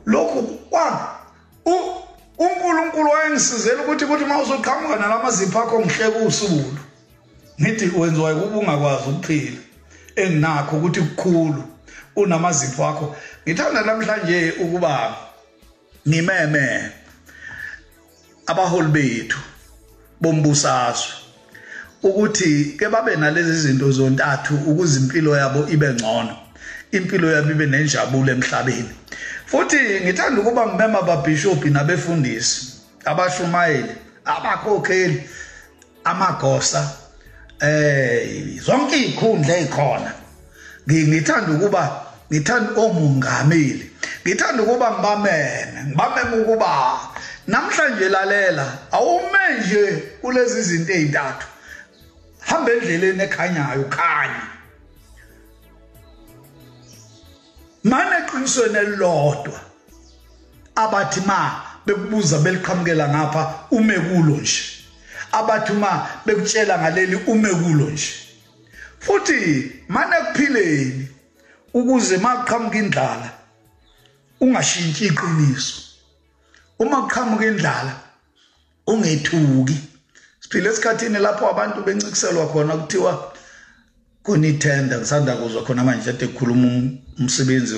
Lokhu 0.06 0.42
kwami 0.70 0.98
uNkulunkulu 2.38 3.10
wayengisizela 3.10 3.82
ukuthi 3.82 4.06
kuthi 4.06 4.24
mawuzoqhamuka 4.24 4.96
nalamazipho 4.96 5.58
akho 5.58 5.80
ngihleke 5.80 6.18
usulu 6.18 6.78
ngithi 7.60 7.90
wenziwa 7.98 8.32
ukuba 8.34 8.58
ungakwazi 8.58 9.08
ukuphila 9.10 9.56
enginakho 10.16 10.76
ukuthi 10.76 11.00
kukhulu 11.00 11.64
unamazipho 12.16 12.86
akho. 12.86 13.16
Ngithanda 13.46 13.82
namhlanje 13.82 14.52
ukuba 14.60 15.16
ngimeme. 16.08 16.90
Abaholi 18.46 18.88
bethu 18.88 19.38
bombusazwe 20.20 21.12
ukuthi 22.02 22.76
ke 22.78 22.88
babe 22.88 23.16
nalezi 23.16 23.60
zinto 23.60 23.90
zontathu 23.90 24.54
ukuze 24.54 25.00
impilo 25.00 25.36
yabo 25.36 25.68
ibe 25.68 25.92
ngcono 25.92 26.36
impilo 26.92 27.32
yabo 27.32 27.50
ibe 27.50 27.66
nenjabulo 27.66 28.32
emhlabeni. 28.32 28.90
Futhi 29.46 29.76
ngithanda 30.04 30.40
ukuba 30.40 30.66
ngimema 30.66 30.98
ababhishophi 30.98 31.70
nabefundisi 31.70 32.72
abashumayeli 33.04 33.94
abakhokheli 34.24 35.28
amagosa 36.04 36.90
eh 37.60 38.60
zonke 38.60 38.96
izikhundla 38.96 39.56
ezikhona 39.56 40.12
ngithanda 40.88 41.52
ukuba 41.52 41.82
ngithanda 42.32 42.80
omungameli 42.80 43.90
ngithanda 44.26 44.62
ukuba 44.62 44.90
ngibameme 44.90 45.84
ngibameme 45.86 46.34
ukuba 46.42 46.68
namhlanje 47.46 48.08
lalela 48.08 48.66
awume 48.92 49.38
nje 49.58 49.96
kulezi 50.20 50.62
zinto 50.62 50.92
ezintathu 50.92 51.46
hamba 52.40 52.72
endleleni 52.72 53.22
ekhanyayo 53.22 53.80
ukhanye 53.82 54.44
mane 57.84 58.16
eqinisweni 58.20 58.78
elilodwa 58.78 59.60
abathi 60.74 61.20
ma 61.20 61.40
bekubuza 61.86 62.38
beliqhamukela 62.38 63.08
ngapha 63.08 63.42
ume 63.70 63.94
kulo 64.00 64.36
nje. 64.36 64.62
Abathi 65.32 65.72
ma 65.72 66.08
bekutshela 66.26 66.78
ngaleli 66.78 67.16
ume 67.26 67.48
kulo 67.48 67.90
nje. 67.90 68.12
Futhi 69.00 69.72
mane 69.88 70.16
kuphileni 70.26 71.08
ukuze 71.74 72.16
maqhamuka 72.16 72.78
indlala 72.78 73.30
ungashintshi 74.40 75.06
iqiniso 75.06 75.93
uma 76.78 77.02
kuqhamuka 77.02 77.46
indlala 77.46 77.92
ungethuki 78.86 79.76
siphile 80.40 80.68
esikhathini 80.70 81.18
lapho 81.18 81.48
abantu 81.48 81.82
bencikiselwa 81.86 82.46
khona 82.46 82.76
kuthiwa 82.76 83.32
kunithenda 84.22 84.98
ngisanda 84.98 85.36
kuzwa 85.36 85.62
khona 85.62 85.84
manje 85.84 86.10
ade 86.10 86.26
kukhuluma 86.26 86.66
um-, 86.68 86.98
umsebenzi 87.18 87.74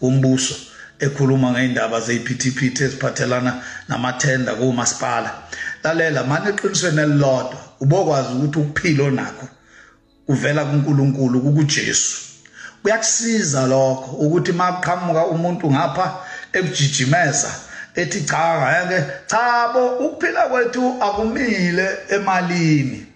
wombuso 0.00 0.54
ekhuluma 0.98 1.52
ngeindaba 1.52 2.00
zeyiphithiphithi 2.00 2.84
eziphathelana 2.84 3.52
namathenda 3.88 4.54
kumasipala 4.54 5.30
lalela 5.82 6.24
manje 6.24 6.48
eqinisweni 6.50 7.00
elilodwa 7.06 7.60
ubokwazi 7.80 8.30
ukuthi 8.34 8.58
ukuphilo 8.58 9.10
nakho 9.10 9.46
uvela 10.28 10.64
kuNkulunkulu 10.64 11.40
kukuJesu. 11.40 12.16
Kuyakusiza 12.82 13.66
lokho 13.66 14.10
ukuthi 14.24 14.52
maqhamuka 14.52 15.26
umuntu 15.26 15.70
ngapha 15.70 16.06
ekujijimeza 16.52 17.50
ethi 17.94 18.20
cha 18.24 18.84
ngeke 18.86 19.04
cha 19.26 19.68
bo 19.72 19.98
ukuphila 19.98 20.42
kwethu 20.48 20.96
akumile 21.00 21.96
emalini. 22.08 23.06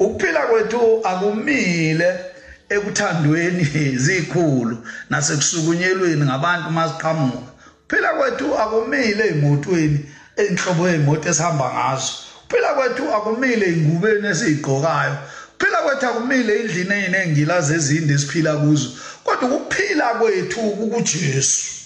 Ukuphila 0.00 0.40
kwethu 0.46 1.00
akumile 1.04 2.20
ekuthandweni 2.68 3.64
zikhulu 3.96 4.76
nasekusukunyelweni 5.10 6.24
ngabantu 6.24 6.70
masiqhamuka 6.70 7.38
ukuphila 7.84 8.08
kwethu 8.18 8.58
akumile 8.58 9.24
ezimotweni 9.28 9.98
enhlobo 10.36 10.88
ezimoto 10.88 11.28
esihamba 11.28 11.66
ngazo. 11.74 12.12
Ukuphila 12.44 12.68
kwethu 12.74 13.04
akumile 13.16 13.66
ingubeni 13.72 14.28
esizigqokayo 14.28 15.16
ukuphila 15.54 15.78
kwethu 15.82 16.06
akumile 16.06 16.60
endlini 16.60 16.94
eyinengilazi 16.94 17.74
ezinde 17.74 18.14
esiphila 18.14 18.56
kuzo. 18.56 18.88
Kodwa 19.24 19.48
ukuphila 19.56 20.06
kwethu 20.14 20.60
kukuJesu. 20.60 21.77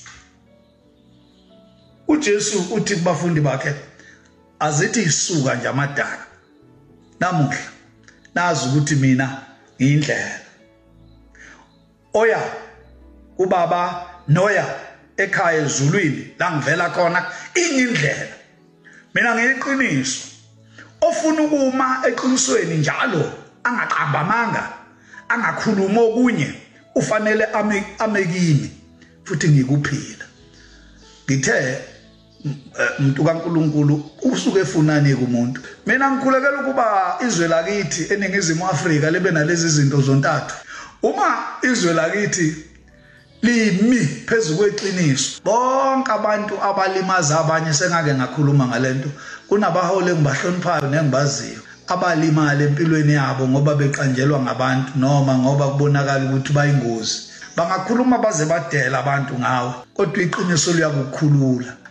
uJesu 2.09 2.75
uthi 2.75 2.97
kubafundi 2.97 3.41
bakhe 3.41 3.75
azithi 4.61 5.03
isuka 5.03 5.55
nje 5.55 5.69
amadaka. 5.69 6.27
Namuhla 7.21 7.59
nazi 8.35 8.69
ukuthi 8.69 8.95
mina 8.95 9.43
ngiyindlela. 9.81 10.41
Oya 12.15 12.41
ubaba 13.39 14.07
noya 14.29 14.66
ekhaya 15.16 15.62
ezulwini 15.64 16.35
la 16.39 16.51
ngivela 16.51 16.91
khona 16.91 17.26
ingindlela. 17.55 18.37
Mina 19.14 19.35
ngiyiqiniso. 19.35 20.29
Ofuna 21.01 21.43
ukuma 21.43 22.03
eqinisweni 22.09 22.76
njalo 22.79 23.33
angaqamba 23.64 24.20
amanga 24.20 24.72
angakhuluma 25.29 26.01
okunye 26.01 26.55
ufanele 26.95 27.45
amekini 27.99 28.70
futhi 29.24 29.49
ngikuphila. 29.49 30.24
Ngithe 31.26 31.79
umuntu 32.99 33.24
kaNkuluNkulu 33.24 34.11
usuke 34.22 34.61
efunani 34.61 35.14
kumuntu. 35.14 35.61
Mina 35.86 36.11
ngikhulekela 36.11 36.61
ukuba 36.61 37.16
izwe 37.26 37.49
lakithi 37.49 38.14
eningizimu 38.14 38.68
Afrika 38.68 39.11
libe 39.11 39.30
nalezi 39.30 39.68
zinto 39.68 40.01
zontathu. 40.01 40.55
Uma 41.03 41.28
izwe 41.62 41.93
lakithi 41.93 42.57
limi 43.43 44.07
phezulu 44.26 44.59
kweqiniso 44.59 45.40
bonke 45.45 46.12
abantu 46.12 46.55
abalimaza 46.62 47.40
abanye 47.40 47.72
sengake 47.74 48.14
ngakhuluma 48.14 48.66
ngalento 48.66 49.09
kunabaholi 49.49 50.11
engibahloniphayo 50.11 50.86
nengibaziyo 50.88 51.61
abalimala 51.88 52.62
empilweni 52.62 53.12
yabo 53.12 53.49
ngoba 53.49 53.74
beqanjelwa 53.74 54.38
ngabantu 54.40 54.93
noma 54.97 55.34
ngoba 55.38 55.66
kubonakala 55.74 56.24
ukuthi 56.24 56.53
bayingozi. 56.53 57.16
Bangakhuluma 57.57 58.18
baze 58.18 58.45
badela 58.47 58.99
abantu 58.99 59.34
ngawe 59.38 59.72
kodwa 59.95 60.22
iqiniso 60.22 60.72
liyakukhulula. 60.72 61.82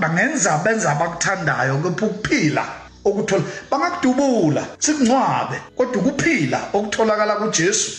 Bangenza 0.00 0.58
benza 0.64 0.90
abakuthandayo 0.92 1.78
kepha 1.78 2.06
ukuphila 2.06 2.64
okuthola 3.04 3.42
bangakudubula 3.70 4.62
sikungcwabe 4.78 5.56
kodwa 5.76 5.96
ukuphila 6.02 6.58
okutholakala 6.72 7.34
kuJesu 7.36 7.90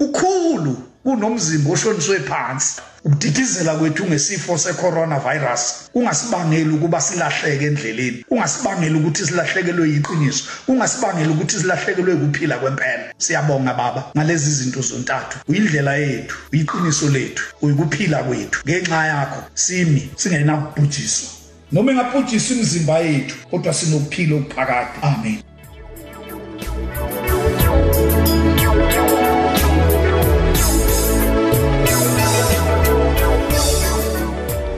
ukhulu 0.00 0.76
kunomzimba 1.04 1.70
oshoniswe 1.70 2.18
phansi. 2.20 2.80
Ukudidizela 3.04 3.74
kwethu 3.74 4.06
ngesifo 4.06 4.58
secoronavirus 4.58 5.90
kungasibangeli 5.92 6.70
ukuba 6.70 7.00
silahleke 7.00 7.64
endleleni 7.66 8.24
kungasibangeli 8.28 8.94
ukuthi 8.98 9.26
silahlekelwe 9.26 9.88
yiqiniso 9.88 10.44
kungasibangeli 10.66 11.30
ukuthi 11.30 11.58
silahlekelwe 11.60 12.14
ukuphila 12.14 12.58
kwempela. 12.58 13.04
Siyabonga 13.18 13.74
baba 13.74 14.04
ngalezi 14.16 14.50
zinto 14.50 14.80
zontathu. 14.80 15.38
Uyindlela 15.48 15.96
yethu 15.96 16.36
uyiqiniso 16.52 17.08
lethu 17.08 17.44
uyikuphila 17.62 18.22
kwethu. 18.22 18.60
Ngenxa 18.64 19.06
yakho 19.06 19.40
simi 19.54 20.10
singenakubhujiswa 20.16 21.28
noma 21.72 21.92
engabhujiswa 21.92 22.56
imizimba 22.56 22.98
yethu 22.98 23.36
kodwa 23.50 23.74
sinokuphila 23.74 24.36
okuphakade. 24.36 24.98
Amen. 25.02 25.53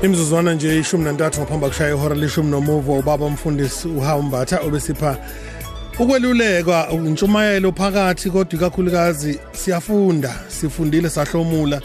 Imizuzwana 0.03 0.55
nje 0.55 0.79
ishumi 0.79 1.05
nantathu 1.05 1.41
ngaphambi 1.41 1.67
kushaya 1.67 1.91
ihora 1.91 2.15
lishumi 2.15 2.51
nomuvo. 2.51 2.99
Ubaba 2.99 3.27
umfundisi 3.27 3.89
uhambatha 3.89 4.61
obesipha 4.61 5.17
ukwelulekwa 5.99 6.89
intshumayelo 6.91 7.73
phakathi 7.73 8.31
kodwa 8.31 8.55
ikakhulukazi 8.55 9.41
siyafunda 9.53 10.35
sifundile 10.49 11.11
sahlomula 11.11 11.81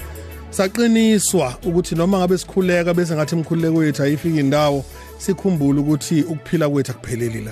saqiniswa 0.50 1.56
ukuthi 1.66 1.96
noma 1.96 2.18
ngabe 2.18 2.38
sikhuleka 2.38 2.94
bese 2.94 3.16
ngathi 3.16 3.36
imkhululeko 3.36 3.78
wethu 3.78 4.04
ayifiki 4.04 4.40
indawo 4.40 4.86
sikhumbule 5.18 5.80
ukuthi 5.80 6.22
ukuphila 6.22 6.70
kwethu 6.70 6.92
akupheleli 6.92 7.42
la. 7.42 7.52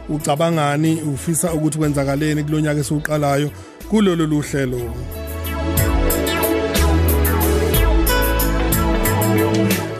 ucabangani 0.09 1.03
ufisa 1.03 1.53
ukuthi 1.53 1.79
kwenzakaleni 1.79 2.45
kulonyaka 2.45 2.81
esiwuqalayo 2.81 3.51
kulolu 3.91 4.27
luhlelo. 4.27 4.81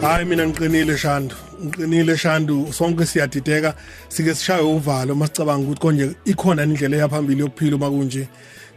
Hayi 0.01 0.25
mina 0.25 0.47
ngiqinile 0.47 0.97
shandu. 0.97 1.35
Ngiqinile 1.65 2.17
shandu. 2.17 2.73
Sonke 2.73 3.05
siyadideka. 3.05 3.73
Sike 4.07 4.33
sishaye 4.33 4.61
uvalo. 4.61 5.15
Masicabanga 5.15 5.63
ukuthi 5.63 5.81
konje 5.81 6.15
ikhona 6.25 6.63
indlela 6.63 6.97
eyaphambili 6.97 7.41
yokuphila 7.41 7.75
uma 7.75 7.89
kunje. 7.89 8.27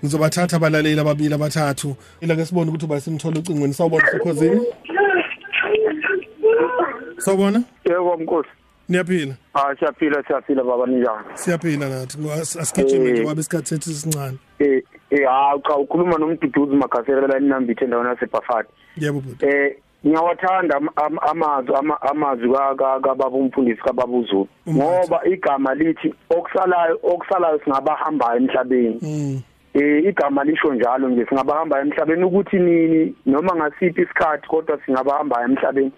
Ngizobathatha 0.03 0.57
abalaleli 0.57 1.01
ababili 1.01 1.35
abathathu. 1.35 1.97
Ila 2.21 2.37
ke 2.37 2.45
sibone 2.45 2.71
ukuthi 2.71 2.85
uba 2.85 3.01
simthola 3.01 3.39
ucingweni. 3.39 3.75
Sawubona 3.75 4.11
sikhozini 4.11 4.61
sawubona? 7.19 7.63
Yebo 7.85 8.17
mnkosi 8.17 8.60
niyaphila? 8.91 9.35
Ah 9.55 9.75
siyaphila 9.79 10.23
siyaphila 10.27 10.65
baba 10.65 10.87
ninjani? 10.87 11.25
Siyaphila 11.35 11.89
nathi. 11.89 12.19
Asigijime 12.61 13.13
nje 13.13 13.25
wabe 13.25 13.41
isikhathi 13.41 13.69
sethu 13.69 13.91
sincane. 13.91 14.39
Eh 14.59 14.83
eh 15.11 15.27
ha 15.27 15.55
cha 15.69 15.77
ukhuluma 15.77 16.19
nomduduzi 16.19 16.77
magasela 16.77 17.27
la 17.27 17.39
inambithe 17.39 17.85
endaweni 17.85 18.09
yasebhafati 18.09 18.69
yebo 18.97 19.21
bhuti. 19.21 19.47
Eh 19.47 19.77
ngiyawathanda 20.07 20.81
amazwi 21.31 21.75
amazwi 22.01 22.53
kababa 23.03 23.27
umfundisi 23.27 23.83
kababa 23.83 24.13
uZulu. 24.13 24.49
Ngoba 24.69 25.21
igama 25.25 25.75
lithi 25.75 26.15
okusalayo 26.31 26.99
okusalayo 27.03 27.61
singabahambayo 27.65 28.37
emhlabeni. 28.37 29.43
Eh 29.75 30.05
igama 30.05 30.45
lisho 30.45 30.75
njalo 30.75 31.09
nje 31.09 31.27
singabahamba 31.27 31.81
emhlabeni 31.81 32.25
ukuthi 32.25 32.59
nini 32.59 33.15
noma 33.27 33.55
ngasiphi 33.57 34.03
isikhathi 34.03 34.49
kodwa 34.49 34.79
singabahamba 34.87 35.45
emhlabeni. 35.45 35.93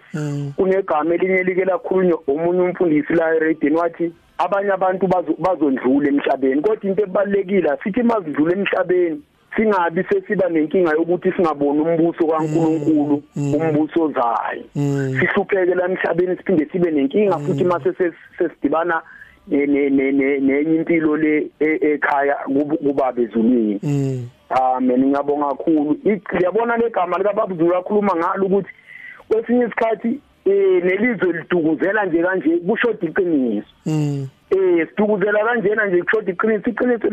Kunegama 0.57 1.15
elinye 1.15 1.43
like 1.43 1.65
lakhulunywa 1.65 2.19
omunye 2.29 2.63
umfundisi 2.63 3.13
la 3.13 3.35
eRadini 3.35 3.77
wathi 3.77 4.13
abanye 4.39 4.73
abantu 4.73 5.07
bazondlula 5.39 6.09
emhlabeni. 6.09 6.63
Kodwa 6.63 6.91
into 6.91 7.03
ebalekile 7.03 7.71
sithi 7.83 8.03
mazidlula 8.03 8.53
emhlabeni 8.53 9.23
singabi 9.57 10.05
sesiba 10.05 10.49
nenkinga 10.49 10.93
yokuthi 10.93 11.33
singaboni 11.33 11.81
umbuso 11.81 12.27
kaNkuluNkulu 12.27 13.23
umbuso 13.37 14.03
ozayo. 14.05 14.65
Sihlupheke 15.19 15.75
la 15.75 15.85
emhlabeni 15.85 16.37
siphinde 16.37 16.69
sibe 16.73 16.91
nenkinga 16.91 17.39
futhi 17.39 17.65
mase 17.65 17.93
sesidibana 18.39 19.03
nenye 19.49 20.61
impilo 20.61 21.17
le 21.17 21.51
ekhaya 21.61 22.37
kuba 22.83 23.13
bezulwini 23.13 23.81
amen 24.51 25.07
ngiyabonga 25.07 25.49
kakhulu. 25.49 25.97
Ngiyabona 26.35 26.77
legama 26.77 27.19
lika 27.19 27.33
babuzulu 27.33 27.73
kakhuluma 27.73 28.17
ngalo 28.17 28.47
ukuthi 28.47 28.69
kwesinye 29.29 29.65
isikhathi 29.65 30.21
eh 30.45 30.85
nelizwe 30.85 31.33
lidukuzela 31.33 32.05
nje 32.07 32.23
kanje 32.23 32.59
kushoda 32.59 33.07
iqiniso. 33.07 33.67
Eh 34.51 34.89
sidukuzela 34.89 35.45
kanjena 35.45 35.87
nje 35.87 36.03
kushoda 36.03 36.33
iqiniso. 36.33 36.71
Iqiniso 36.71 37.09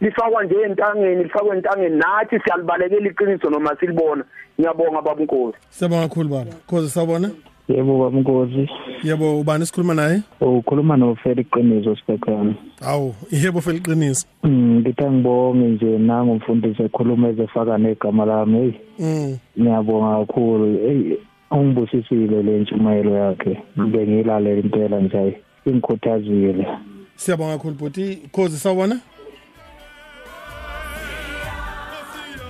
lifakwa 0.00 0.44
nje 0.44 0.54
entangeni 0.62 1.22
lifakwa 1.24 1.56
entangeni. 1.56 1.96
Nathi 1.96 2.40
siyalibalekela 2.44 3.10
iqiniso 3.10 3.50
noma 3.50 3.76
silibona. 3.80 4.24
Ngiyabonga 4.60 5.02
baba 5.02 5.22
Nkosi. 5.22 5.58
Siyabonga 5.70 6.08
kakhulu 6.08 6.28
baba. 6.28 6.52
Khoze 6.66 6.88
sawubona? 6.88 7.30
Yebo 7.68 7.98
baba 7.98 8.18
Nkosi. 8.20 8.68
Yebo 9.04 9.40
ubani 9.40 9.66
sikhuluma 9.66 9.94
naye? 9.94 10.22
Ukhuluma 10.40 10.96
no 10.96 11.14
Feli 11.16 11.44
Qiniso 11.44 11.96
sibhekana 11.96 12.54
Awu 12.80 13.14
yebo 13.30 13.60
Feli 13.60 13.80
Qiniso 13.80 14.26
Mm 14.44 14.80
ngithi 14.80 15.04
ngibonge 15.04 15.68
nje 15.68 15.98
nangu 15.98 16.32
umfundisi 16.32 16.82
ekhuluma 16.82 17.28
ezefaka 17.28 17.78
negama 17.78 18.24
lami 18.24 18.58
hey 18.58 18.72
Mm. 18.98 19.38
Ngiyabonga 19.58 20.26
kakhulu. 20.26 20.78
Hey 20.78 21.16
ungibusisile 21.50 22.42
le 22.42 22.58
ntshumayelo 22.60 23.10
yakhe. 23.10 23.62
Ngibe 23.80 24.06
ngilalela 24.06 24.60
impela 24.60 25.00
nje 25.00 25.40
ingikhuthazile 25.66 26.66
Siyabonga 27.16 27.56
kakhulu 27.56 27.74
bhuti. 27.74 28.28
Khoze 28.32 28.56
sawubona? 28.56 29.00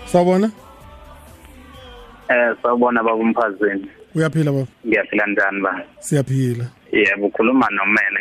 Sawubona? 0.07 0.51
Eh 2.29 2.57
sawubona 2.63 3.03
baba 3.03 3.15
umphazini. 3.15 3.87
Uyaphila 4.15 4.53
baba? 4.53 4.67
Ngiyaphila 4.87 5.27
njani 5.27 5.61
ba? 5.61 5.85
Siyaphila. 5.99 6.67
Yebo 6.93 7.27
ukhuluma 7.27 7.69
nomene 7.71 8.19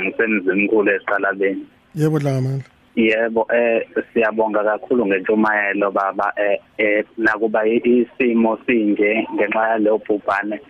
ngisemzini 0.00 0.64
nkulu 0.64 0.90
esiqalabeni. 0.90 1.66
Yebo 1.94 2.18
dlangamandla. 2.18 2.64
Yebo 2.96 3.46
eh 3.52 3.88
siyabonga 4.12 4.64
kakhulu 4.64 5.06
ngentshumayelo 5.06 5.90
baba 5.90 6.32
eh 6.36 6.58
eh 6.78 7.04
nakuba 7.18 7.66
isimo 7.66 8.58
sinje 8.66 9.26
ngenxa 9.34 9.68
yalo 9.68 9.98
bhubhane 9.98 10.60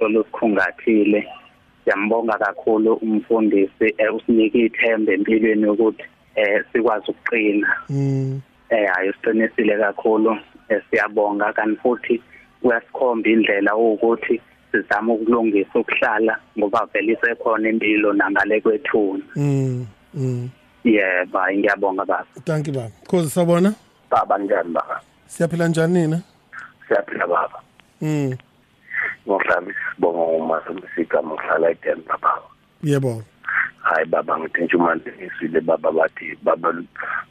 olusikhungathile. 0.00 1.26
Siyambonga 1.84 2.38
kakhulu 2.38 2.94
umfundisi 2.94 3.94
usinika 4.16 4.58
ithemba 4.58 5.12
empilweni 5.12 5.66
ukuthi 5.66 6.04
eh 6.36 6.64
sikwazi 6.72 7.10
ukuqina. 7.10 7.68
Mm. 7.88 8.40
Eh 8.70 8.88
hayi 8.94 9.10
usiqinisile 9.10 9.76
kakhulu 9.78 10.38
siyabonga 10.90 11.52
kanti 11.52 11.80
futhi 11.80 12.22
kuyasikhomba 12.64 13.28
indlela 13.28 13.76
ukuthi 13.76 14.40
sizama 14.72 15.12
ukulungisa 15.12 15.78
ukuhlala 15.78 16.38
ngoba 16.58 16.88
vele 16.92 17.12
isekhona 17.12 17.68
impilo 17.68 18.12
nangale 18.12 18.60
kwethuna 18.60 19.22
Mm. 19.36 19.86
Mm. 20.14 20.48
yebo 20.84 21.38
ngiyabonga 21.52 22.04
baba 22.04 22.24
Thank 22.44 22.66
you 22.66 22.72
baba. 22.72 22.90
Khoze 23.06 23.28
sawubona? 23.30 23.74
baba 24.10 24.38
njani 24.38 24.72
baba 24.72 25.00
Siyaphila 25.26 25.68
njani 25.68 25.92
nina? 26.00 26.20
siyaphila 26.88 27.26
baba 27.26 27.60
Mm. 28.00 28.36
ngohlala 29.28 29.66
isibongo 29.72 30.28
ngomasa 30.28 30.70
umsika 30.70 31.22
ngohlala 31.22 31.70
eDenver 31.70 32.18
baba 32.22 32.42
yebo 32.82 33.22
hayi 33.82 34.06
baba 34.06 34.38
ngithi 34.38 34.62
ntshumanti 34.64 35.10
ngisile 35.10 35.60
baba 35.60 35.92
bathi 35.92 36.36
baba 36.42 36.74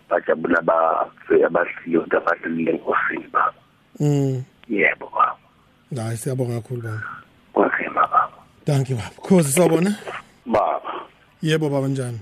bajabula 0.10 0.62
ba 0.62 1.08
abahliyo 1.46 2.06
abahlile 2.18 2.72
enkosini 2.72 3.28
baba 3.34 3.54
mm 4.00 4.44
yebo 4.70 5.10
baba 5.16 6.04
hayi 6.04 6.18
siyabonga 6.18 6.62
kakhulu 6.62 6.82
baba. 6.82 7.04
Kwakhema 7.54 8.02
baba 8.08 8.30
thank 8.66 8.90
you 8.90 8.96
baba 8.96 9.10
khosi 9.22 9.52
sawubona? 9.52 9.96
Baba. 10.46 10.92
Yebo 11.42 11.70
baba 11.70 11.88
njani? 11.88 12.20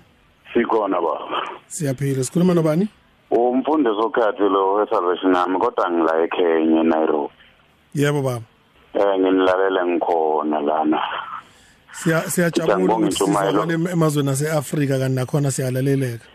Sikhona 0.54 1.02
baba. 1.02 1.42
Siyaphila. 1.68 2.24
Sikhuluma 2.24 2.54
nobani? 2.54 2.88
Umfundisi 3.32 3.96
okhathi 4.02 4.44
lo 4.44 4.74
we-salvation 4.74 5.36
army 5.36 5.58
kodwa 5.60 5.92
ngila 5.92 6.24
eKenya 6.24 6.84
Nairobi 6.84 7.34
yebo 7.96 8.22
baba. 8.22 8.42
Eh 8.94 9.20
nginilalela 9.20 9.86
ngikhona 9.86 10.60
lana. 10.62 11.00
Siya 11.92 12.22
siyajabula 12.30 12.76
Ngiyabonga 12.76 12.96
ukuthi 12.96 13.24
intshumayelo. 13.24 13.62
sizakale 13.64 13.92
emazweni 13.92 14.30
aseAfrika 14.30 15.00
kanti 15.00 15.16
nakhona 15.16 15.52
siyalaleleka. 15.52 16.26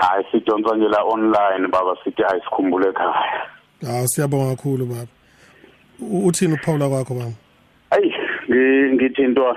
Hayi 0.00 0.24
sidonsa 0.32 0.76
nje 0.76 0.88
la 0.88 1.02
online 1.02 1.68
baba 1.68 1.96
sithi 2.04 2.22
ayisikhumbule 2.24 2.88
ekhaya. 2.88 3.46
Hawu 3.86 4.08
siyabonga 4.08 4.56
kakhulu 4.56 4.86
baba. 4.86 5.02
U- 5.02 5.19
uthini 6.00 6.54
ukuphawula 6.54 6.88
kwakho 6.88 7.14
baba 7.14 7.32
ayi 7.90 8.14
ngi- 8.48 8.92
ngithintwa 8.94 9.56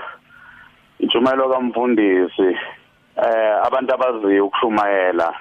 intshumayelo 0.99 1.49
kamfundisi. 1.49 2.57
Eh 3.17 3.55
abantu 3.67 3.93
abaziyo 3.93 4.45
ukushumayela 4.45 5.33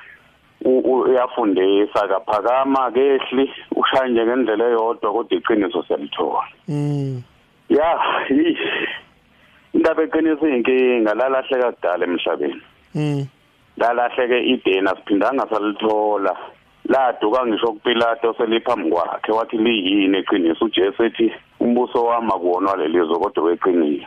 uyafundisa 0.64 2.08
kaphakama 2.08 2.90
kehli 2.90 3.50
ushaya 3.76 4.08
nje 4.08 4.24
ngendlela 4.26 4.64
eyodwa 4.68 5.12
kodwa 5.12 5.38
iqiniso 5.38 5.82
siyalithola. 5.82 6.44
Mm. 6.68 7.22
Ya 7.68 8.00
indaba 9.74 10.02
eqiniso 10.02 10.48
inkinga 10.48 11.14
lalahleka 11.14 11.72
kudala 11.72 12.04
emhlabeni. 12.04 12.62
Mm. 12.94 13.26
Lalahleke 13.76 14.38
idena 14.44 14.94
siphindanga 14.96 15.46
salithola. 15.50 16.36
Laduka 16.88 17.46
ngisho 17.46 17.66
kuPilato 17.72 18.34
seliphambi 18.34 18.90
kwakhe 18.90 19.32
wathi 19.32 19.56
liyini 19.58 20.18
iqiniso? 20.18 20.64
uJesu 20.64 21.04
ethi 21.04 21.32
umbuso 21.60 22.04
wami 22.04 22.28
akuwona 22.34 22.76
lelizwe 22.76 23.18
kodwa 23.18 23.44
weqiniso. 23.44 24.06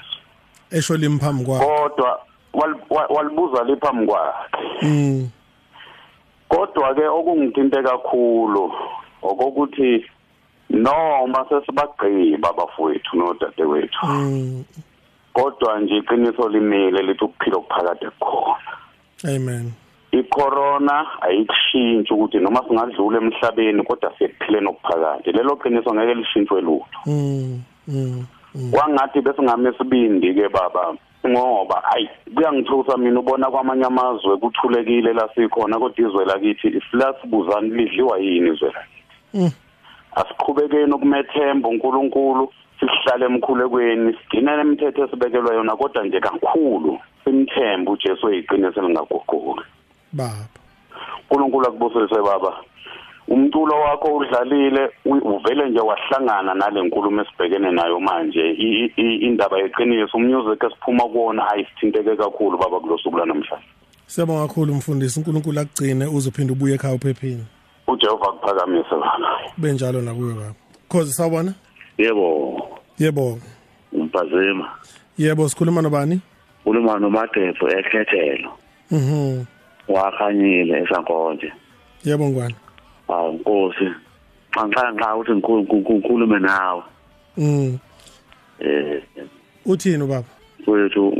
Esho 0.71 0.97
limphambi 0.97 1.45
kwakho 1.45 1.65
kodwa 1.65 2.19
wal- 2.53 2.81
wa- 2.89 3.07
walibuza 3.07 3.63
liphambi 3.63 4.05
kwakhe. 4.05 4.67
Mm. 4.81 5.29
Kodwa 6.49 6.95
ke 6.95 7.07
okungithinte 7.07 7.83
kakhulu 7.83 8.73
okokuthi 9.21 10.05
noma 10.69 11.45
sesibagqiba 11.49 12.49
abafowethu 12.49 13.17
nodadewethu 13.17 14.05
mm. 14.05 14.63
kodwa 15.33 15.79
nje 15.79 15.97
iqiniso 15.97 16.49
limile 16.49 17.01
lithi 17.03 17.23
ukuphila 17.23 17.57
okuphakade 17.57 18.09
kukhona. 18.09 18.71
Amen. 19.35 19.71
Icorona 20.19 21.21
ayikushintshi 21.21 22.13
ukuthi 22.13 22.37
noma 22.39 22.63
singadlula 22.67 23.17
emhlabeni 23.17 23.83
kodwa 23.83 24.13
siyephileni 24.17 24.67
okuphakade 24.67 25.31
lelo 25.31 25.55
qiniso 25.55 25.93
ngeke 25.93 26.13
lishintshwe 26.13 26.61
lutho 26.61 26.99
mm 27.05 27.61
mm 27.87 28.25
mm. 28.55 28.71
kwangathi 28.71 29.21
besingame 29.21 29.69
isibindi 29.69 30.33
ke 30.33 30.49
baba 30.49 30.95
ngoba 31.27 31.83
ayi 31.93 32.09
kuyangithusa 32.35 32.97
mina 32.97 33.19
ubona 33.19 33.51
kwamanye 33.51 33.85
amazwe 33.85 34.37
kuthulekile 34.37 35.13
la 35.13 35.29
sikhona 35.35 35.79
kodwa 35.79 36.07
izwe 36.09 36.25
lakithi 36.25 36.81
silasibuzani 36.91 37.69
lidliwa 37.69 38.19
yini 38.19 38.49
izwe 38.49 38.71
lakithi 38.71 38.95
Mm. 39.35 39.51
asiqhubekeni 40.15 40.93
ukumethemba 40.93 41.69
uNkulunkulu 41.69 42.53
sihlale 42.79 43.25
emkhulekweni 43.25 44.13
sigcine 44.13 44.57
nemithetho 44.57 45.03
esibekelwa 45.05 45.55
yona 45.55 45.75
kodwa 45.75 46.03
nje 46.03 46.19
kakhulu 46.19 46.99
simthembe 47.23 47.91
uJesu 47.91 48.29
eyiqiniso 48.29 48.79
elingaguquki 48.79 49.65
baba. 50.15 50.47
uNkulunkulu 51.29 51.67
akubusise 51.67 52.21
baba. 52.23 52.53
Umculo 53.27 53.73
wakho 53.81 54.17
udlalile 54.17 54.89
u- 55.05 55.35
uvele 55.35 55.69
nje 55.69 55.79
wahlangana 55.79 56.53
nale 56.53 56.81
nkulumo 56.83 57.21
esibhekene 57.21 57.71
nayo 57.71 57.99
manje. 57.99 58.39
I- 58.39 58.91
i- 58.97 59.19
indaba 59.27 59.57
yeqiniso 59.57 60.17
umusic 60.17 60.63
esiphuma 60.63 61.03
kuwona 61.03 61.47
ayisithinteke 61.51 62.15
kakhulu 62.15 62.57
baba 62.57 62.79
kulosuku 62.79 63.17
lanamhlanje. 63.17 63.65
Siyabonga 64.07 64.47
kakhulu 64.47 64.73
mfundisi. 64.75 65.19
uNkulunkulu 65.19 65.59
akugcine 65.59 66.05
uzophinde 66.05 66.53
ubuye 66.53 66.75
ekhaya 66.75 66.93
uphephile. 66.95 67.43
uJehova 67.87 68.25
akuphakamise 68.29 68.91
baba. 68.91 69.29
Benjalo 69.57 70.01
nakuwe 70.01 70.33
baba. 70.33 70.53
Khosi 70.89 71.13
sawubona? 71.13 71.53
Yebo. 71.97 72.61
Yebo. 72.99 73.39
Umpazima 73.93 74.69
yebo 75.17 75.49
sikhuluma 75.49 75.81
nobani? 75.81 76.21
Uluma 76.65 76.99
nomadepho 76.99 77.67
ekhethelo. 77.69 78.51
Mhm. 78.91 79.45
Wakhanyile 79.87 80.83
esankonje 80.83 81.51
yebo 82.03 82.29
ngwane 82.29 82.55
awu 83.07 83.33
nkosi. 83.33 83.87
Nxa 84.67 84.91
nxa 84.91 85.15
uthi 85.15 85.31
ngikhulume 85.31 86.39
nawe. 86.39 86.83
Mm. 87.37 87.77
Eh. 88.59 89.03
Uthini 89.65 90.03
ubaba? 90.03 90.27
Wethu 90.67 91.13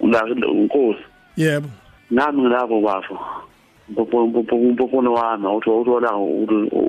la 0.00 0.22
nkosi. 0.22 1.04
Yebo. 1.36 1.68
Nami 2.10 2.42
ngilapho 2.42 2.80
bafo. 2.80 3.18
Mpopona 3.88 5.10
wami 5.10 5.46
uthi 5.46 5.70
uthola 5.70 6.16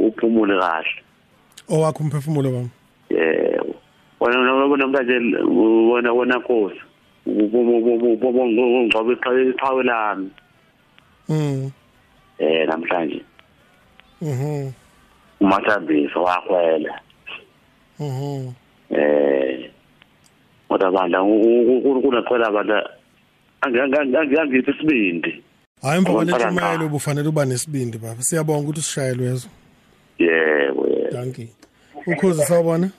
uphumule 0.08 0.60
kahle. 0.60 1.02
Owakho 1.70 2.04
umphefumulo 2.04 2.52
baba? 2.52 2.70
Eh 3.10 3.62
wena 4.20 4.54
wena 4.54 4.88
manje 4.88 5.14
wena 5.94 6.14
wena 6.14 6.38
nkosi. 6.38 6.82
Ngcobe 7.28 9.14
iqhawe 9.14 9.84
lami 9.84 10.30
mm. 11.30 11.72
eh 12.40 12.68
namhlanje. 12.68 13.22
Mhm 14.22 14.72
umathambisa 15.40 16.20
wakhwela. 16.20 17.00
Mhm 18.00 18.54
eh 18.90 19.72
kodwa 20.70 20.92
bandla 20.92 21.20
kunaqhela 22.02 22.52
bandla 22.52 22.92
angiyangithi 23.62 24.72
isibindi. 24.72 25.44
Hayi 25.82 26.04
kwalentshumayelo 26.04 26.76
ngqa. 26.78 26.86
ubufanele 26.86 27.30
uba 27.30 27.46
nesibindi 27.46 27.98
baba. 27.98 28.22
Siyabonga 28.22 28.64
ukuthi 28.64 28.80
usishayelwe 28.80 29.26
yezo 29.26 29.50
yebo 30.20 30.88
yebo. 30.88 31.12
Danki 31.12 31.50
ukhozi 32.08 32.42
sawubona? 32.42 32.90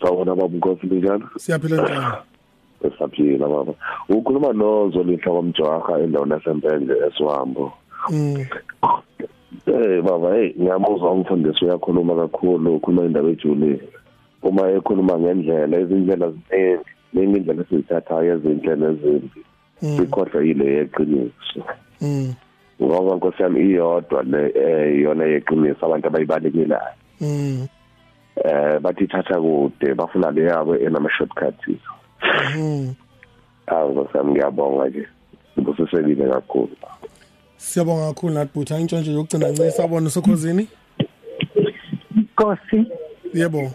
Sawubona 0.00 0.34
baba 0.34 0.54
inkosi 0.54 0.86
linjani 0.86 1.24
siyaphila 1.38 1.76
njani? 1.82 2.14
Esaphila 2.88 3.48
baba 3.48 3.72
ukhuluma 4.08 4.52
nozolihla 4.52 5.32
kwamjaha 5.32 6.00
endaweni 6.00 6.32
yasempenge 6.32 6.94
esiwambo. 7.06 7.72
Mm. 8.10 8.46
Eh 9.66 10.02
baba 10.02 10.34
hey 10.34 10.54
ngiyamuzwa 10.58 11.12
umfundisi 11.12 11.64
uyakhuluma 11.64 12.14
kakhulu 12.14 12.76
ukhuluma 12.76 13.04
indaba 13.04 13.28
ejulile 13.28 13.80
uma 14.42 14.70
ekhuluma 14.70 15.18
ngendlela 15.18 15.80
izindlela 15.80 16.30
ziningi 16.30 16.84
ningi 17.12 17.36
indlela 17.38 17.62
esizithathayo 17.62 18.34
ezindlela 18.34 18.86
ezimbi 18.86 19.40
mm. 19.82 19.96
sikhohlwa 19.96 20.42
yile 20.42 20.66
yeqiniso. 20.74 21.60
Mm. 22.00 22.34
Ngoba 22.82 23.16
nkosi 23.16 23.42
yami 23.42 23.60
iyodwa 23.60 24.22
le 24.22 24.52
eh, 24.54 24.98
iyona 24.98 25.24
yeqiniso 25.24 25.86
abantu 25.86 26.06
abayibalekelayo. 26.06 26.96
Mm. 27.20 27.66
Eh 28.44 28.78
bathi 28.80 29.04
ithatha 29.04 29.40
kude 29.40 29.94
bafuna 29.94 30.30
le 30.30 30.42
yabo 30.44 30.76
enama 30.76 31.10
shortcuts 32.20 32.56
mhm 32.56 32.94
awu 33.66 33.92
nkosi 33.92 34.16
yami 34.16 34.32
ngiyabonga 34.32 34.88
nje. 34.88 35.06
Ubusisekile 35.56 36.28
kakhulu. 36.28 36.76
Siyabonga 37.56 38.06
kakhulu 38.06 38.34
nathi 38.34 38.50
butha. 38.54 38.78
Intshontsho 38.78 39.12
yokugcina 39.12 39.48
ncisa 39.48 39.70
sawubona 39.70 40.10
sokhosini 40.10 40.68
Nkosi 42.16 42.86
yebo. 43.34 43.70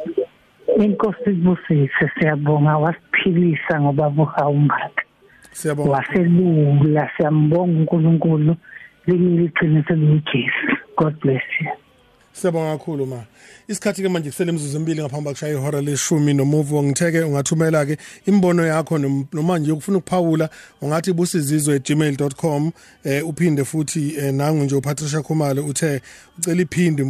Inkosi 0.78 1.30
ibusise 1.30 2.12
siyabonga. 2.20 2.78
Wasiphilisa 2.78 3.82
ngoba 3.82 4.10
buhawumbatha 4.10 5.04
siyabonga. 5.52 5.92
Waselula. 5.92 7.10
Siyambonga 7.18 7.80
uNkulunkulu. 7.80 8.56
Lingile 9.08 9.46
iqiniso 9.46 9.94
liyijesu 9.94 10.78
god 10.98 11.20
bless 11.20 11.44
you. 11.60 11.72
Siyabonga 12.34 12.78
kakhulu 12.78 13.06
ma. 13.06 13.24
Isikhathi 13.68 14.02
ke 14.02 14.10
manje 14.10 14.30
kusele 14.30 14.50
imizuzu 14.52 14.78
emibili 14.78 15.02
ngaphambi 15.02 15.26
kokushaya 15.30 15.54
ihora 15.54 15.82
leshumi 15.82 16.34
nomuvo. 16.34 16.84
Ngitheke 16.84 17.20
ungathumela 17.22 17.86
ke 17.86 17.98
imbono 18.26 18.66
yakho 18.66 18.98
nom- 18.98 19.26
noma 19.34 19.60
nje 19.60 19.72
ukufuna 19.72 19.98
ukuphawula 19.98 20.50
ungathi 20.82 21.14
busizizwe@gmail.com 21.14 22.72
eh 23.04 23.28
uphinde 23.28 23.64
futhi 23.66 24.16
eh, 24.18 24.34
nangu 24.34 24.64
nje 24.64 24.76
uPatricia 24.76 25.22
Khumalo 25.22 25.66
uthe 25.66 26.02
ucela 26.40 26.62
iphinde 26.62 27.04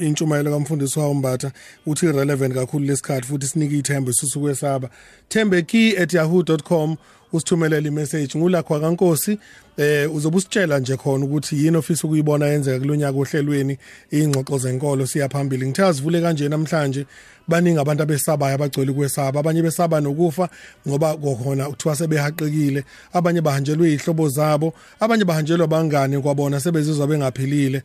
intshumayelo 0.00 0.50
kamfundisi 0.50 0.98
wawumbatha 0.98 1.52
uthi 1.86 2.06
relevant 2.12 2.54
kakhulu 2.54 2.84
lesikhathi 2.86 3.26
futhi 3.26 3.46
sinike 3.46 3.78
ithemba 3.78 4.10
isusu 4.10 4.40
kwesaba 4.40 4.90
thembeki@yahoo.com 5.28 6.96
usithumelele 7.36 7.88
imessage 7.88 8.38
ngulakho 8.38 8.80
kankosi 8.80 9.38
eh 9.76 10.14
uzobe 10.14 10.36
usitshela 10.36 10.78
nje 10.78 10.96
khona 10.96 11.24
ukuthi 11.24 11.64
yini 11.64 11.76
ofisa 11.76 12.06
ukuyibona 12.06 12.46
yenzeka 12.46 12.78
kulonyaka 12.78 13.18
ohlelweni 13.18 13.78
ingxoxo 14.10 14.58
zenkolo 14.58 15.06
siya 15.06 15.28
phambili. 15.28 15.66
Ngithe 15.66 15.84
azivule 15.84 16.20
kanje 16.20 16.48
namhlanje 16.48 17.06
baningi 17.48 17.78
abantu 17.80 18.02
abesabayo 18.02 18.54
abagcwele 18.54 18.92
kwesaba 18.92 19.40
abanye 19.40 19.62
besaba 19.62 20.00
nokufa 20.00 20.48
ngoba 20.88 21.16
kokhona 21.16 21.68
kuthiwa 21.68 21.96
sebehaqekile 21.96 22.84
abanye 23.12 23.40
bahanjelwe 23.40 23.92
izihlobo 23.92 24.28
zabo 24.28 24.74
abanye 25.00 25.24
bahanjelwa 25.24 25.66
bangane 25.66 26.20
kwabona 26.20 26.60
sebezizwa 26.60 27.06
bengaphilile. 27.06 27.82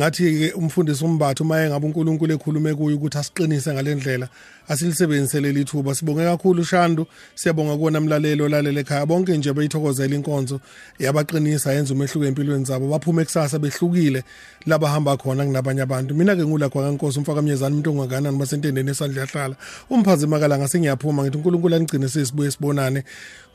Ngathi-ke 0.00 0.52
umfundisi 0.56 1.04
umbatho 1.04 1.44
uma 1.44 1.60
engabe 1.60 1.86
unkulunkulu 1.86 2.32
ekhulume 2.32 2.74
kuyo 2.74 2.96
ukuthi 2.96 3.18
asiqinise 3.18 3.72
ngale 3.72 3.94
ndlela 3.94 4.28
asilisebenzise 4.68 5.40
leli 5.40 5.64
thuba. 5.64 5.94
Sibonge 5.94 6.24
kakhulu 6.24 6.64
shandu. 6.64 7.06
Siyabonga 7.34 7.76
kuwona 7.76 8.00
mlalelo 8.00 8.44
olalele 8.44 8.80
ekhaya. 8.80 9.06
Bonke 9.06 9.36
nje 9.36 9.52
beyithokozela 9.52 10.14
inkonzo 10.14 10.60
yabaqinisa 10.98 11.72
yenza 11.72 11.94
umehluko 11.94 12.24
empilweni 12.24 12.64
zabo. 12.64 12.88
Baphume 12.88 13.24
kusasa 13.24 13.58
behlukile 13.58 14.24
labahamba 14.66 15.16
khona 15.16 15.44
kunabanye 15.44 15.82
abantu. 15.82 16.14
Mina-ke 16.14 16.46
ngulakho 16.46 16.80
kankosi 16.80 17.18
umfaka 17.18 17.42
mnyezane 17.42 17.74
umuntu 17.74 17.90
ongakanani 17.90 18.38
basentendeni 18.38 18.90
esandla 18.90 19.20
yahlala. 19.20 19.56
Umphazemakalanga 19.90 20.68
sengiyaphuma 20.68 21.22
ngithi 21.22 21.36
unkulunkulu 21.36 21.74
anigcine 21.74 22.08
sesibuye 22.08 22.50
sibonane 22.50 23.04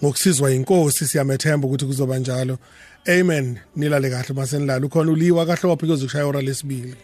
ngokusizwa 0.03 0.51
yinkosi 0.51 1.07
siyamethemba 1.07 1.67
ukuthi 1.67 1.85
kuzoba 1.85 2.19
njalo. 2.19 2.57
Amen. 3.07 3.59
Nilale 3.75 4.09
kahle 4.09 4.33
masenilala 4.35 4.85
ukhona 4.85 5.11
uliwa 5.11 5.45
kahle 5.45 5.69
waphike 5.69 5.93
uzokushaya 5.93 6.25
ora 6.27 6.41
lesibili 6.41 6.95